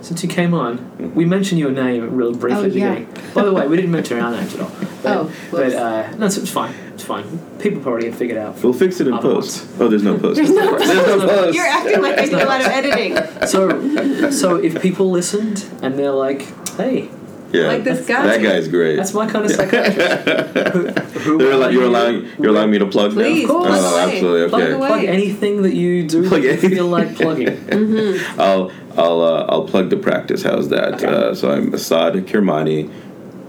[0.00, 2.94] Since you came on, we mentioned your name real briefly Oh, yeah.
[2.94, 3.32] beginning.
[3.34, 4.70] By the way, we didn't mention our names at all.
[5.04, 6.72] But, Oh, but uh, no, it's, it's fine.
[6.94, 7.24] It's fine.
[7.58, 8.62] People probably have figured out.
[8.62, 9.66] We'll fix it in Other post.
[9.78, 10.36] Oh, there's no post.
[10.36, 11.54] There's no There's no post.
[11.54, 13.46] You're acting like I do a lot of editing.
[13.46, 16.42] So, so if people listened and they're like,
[16.78, 17.10] "Hey,
[17.54, 17.68] Yeah.
[17.68, 18.26] Like this guy.
[18.26, 18.96] That guy's great.
[18.96, 22.86] that's my kind of psychiatrist," who, who They're are you're allowing you're allowing me to
[22.86, 23.60] plug Please, now.
[23.60, 24.12] plug oh, away.
[24.14, 24.48] absolutely.
[24.48, 24.72] plug, Okay.
[24.72, 24.88] away.
[24.88, 27.48] plug anything that you do Plug that you feel like plugging.
[27.48, 28.40] Mm-hmm.
[28.40, 30.42] I'll I'll uh, I'll plug the practice.
[30.42, 30.94] How's that?
[30.94, 31.06] Okay.
[31.06, 32.90] Uh, so I'm Asad Kirmani,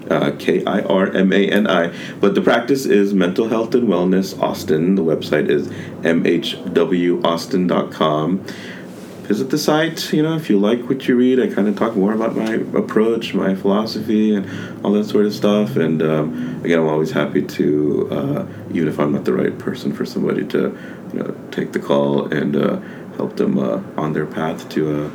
[0.09, 1.91] uh, K I R M A N I.
[2.19, 4.95] But the practice is Mental Health and Wellness Austin.
[4.95, 5.67] The website is
[6.03, 8.45] mhwaustin.com.
[9.27, 10.13] Visit the site.
[10.13, 12.53] You know, if you like what you read, I kind of talk more about my
[12.77, 14.45] approach, my philosophy, and
[14.85, 15.75] all that sort of stuff.
[15.77, 19.93] And um, again, I'm always happy to, uh, even if I'm not the right person
[19.93, 20.77] for somebody to,
[21.11, 22.79] you know, take the call and uh,
[23.17, 25.09] help them uh, on their path to uh,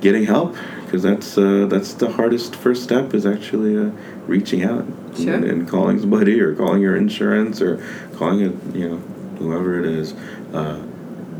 [0.00, 0.56] getting help
[0.86, 3.90] because that's uh, that's the hardest first step is actually uh,
[4.26, 4.86] reaching out
[5.16, 5.34] Sure.
[5.34, 7.84] and, and calling somebody or calling your insurance or
[8.16, 8.96] calling it you know
[9.38, 10.14] whoever it is
[10.54, 10.80] uh,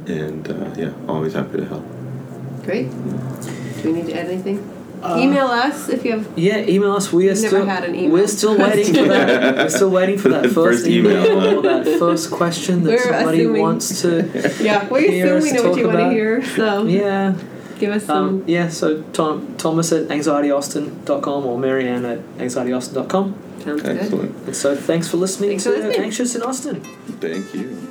[0.06, 1.84] and uh, yeah always happy to help
[2.70, 2.90] Great.
[3.82, 4.58] Do we need to add anything?
[5.02, 6.38] Uh, Email us if you have.
[6.38, 7.10] Yeah, email us.
[7.10, 9.56] We are never still had an email we're still waiting for that.
[9.56, 12.98] We're still waiting for that first, first email, email or that first question that We're
[13.12, 13.62] somebody assuming.
[13.62, 14.62] wants to.
[14.62, 17.34] Yeah, we Hear assume us we know what talk you want to hear, so Yeah.
[17.78, 18.28] give us some.
[18.28, 23.34] Um, yeah, so Tom, Thomas at anxietyaustin.com or Marianne at anxietyaustin.com.
[23.64, 23.96] Sounds good.
[23.98, 26.04] excellent And so thanks for listening Thanks for to listening.
[26.04, 26.80] Anxious in Austin.
[27.20, 27.89] thank you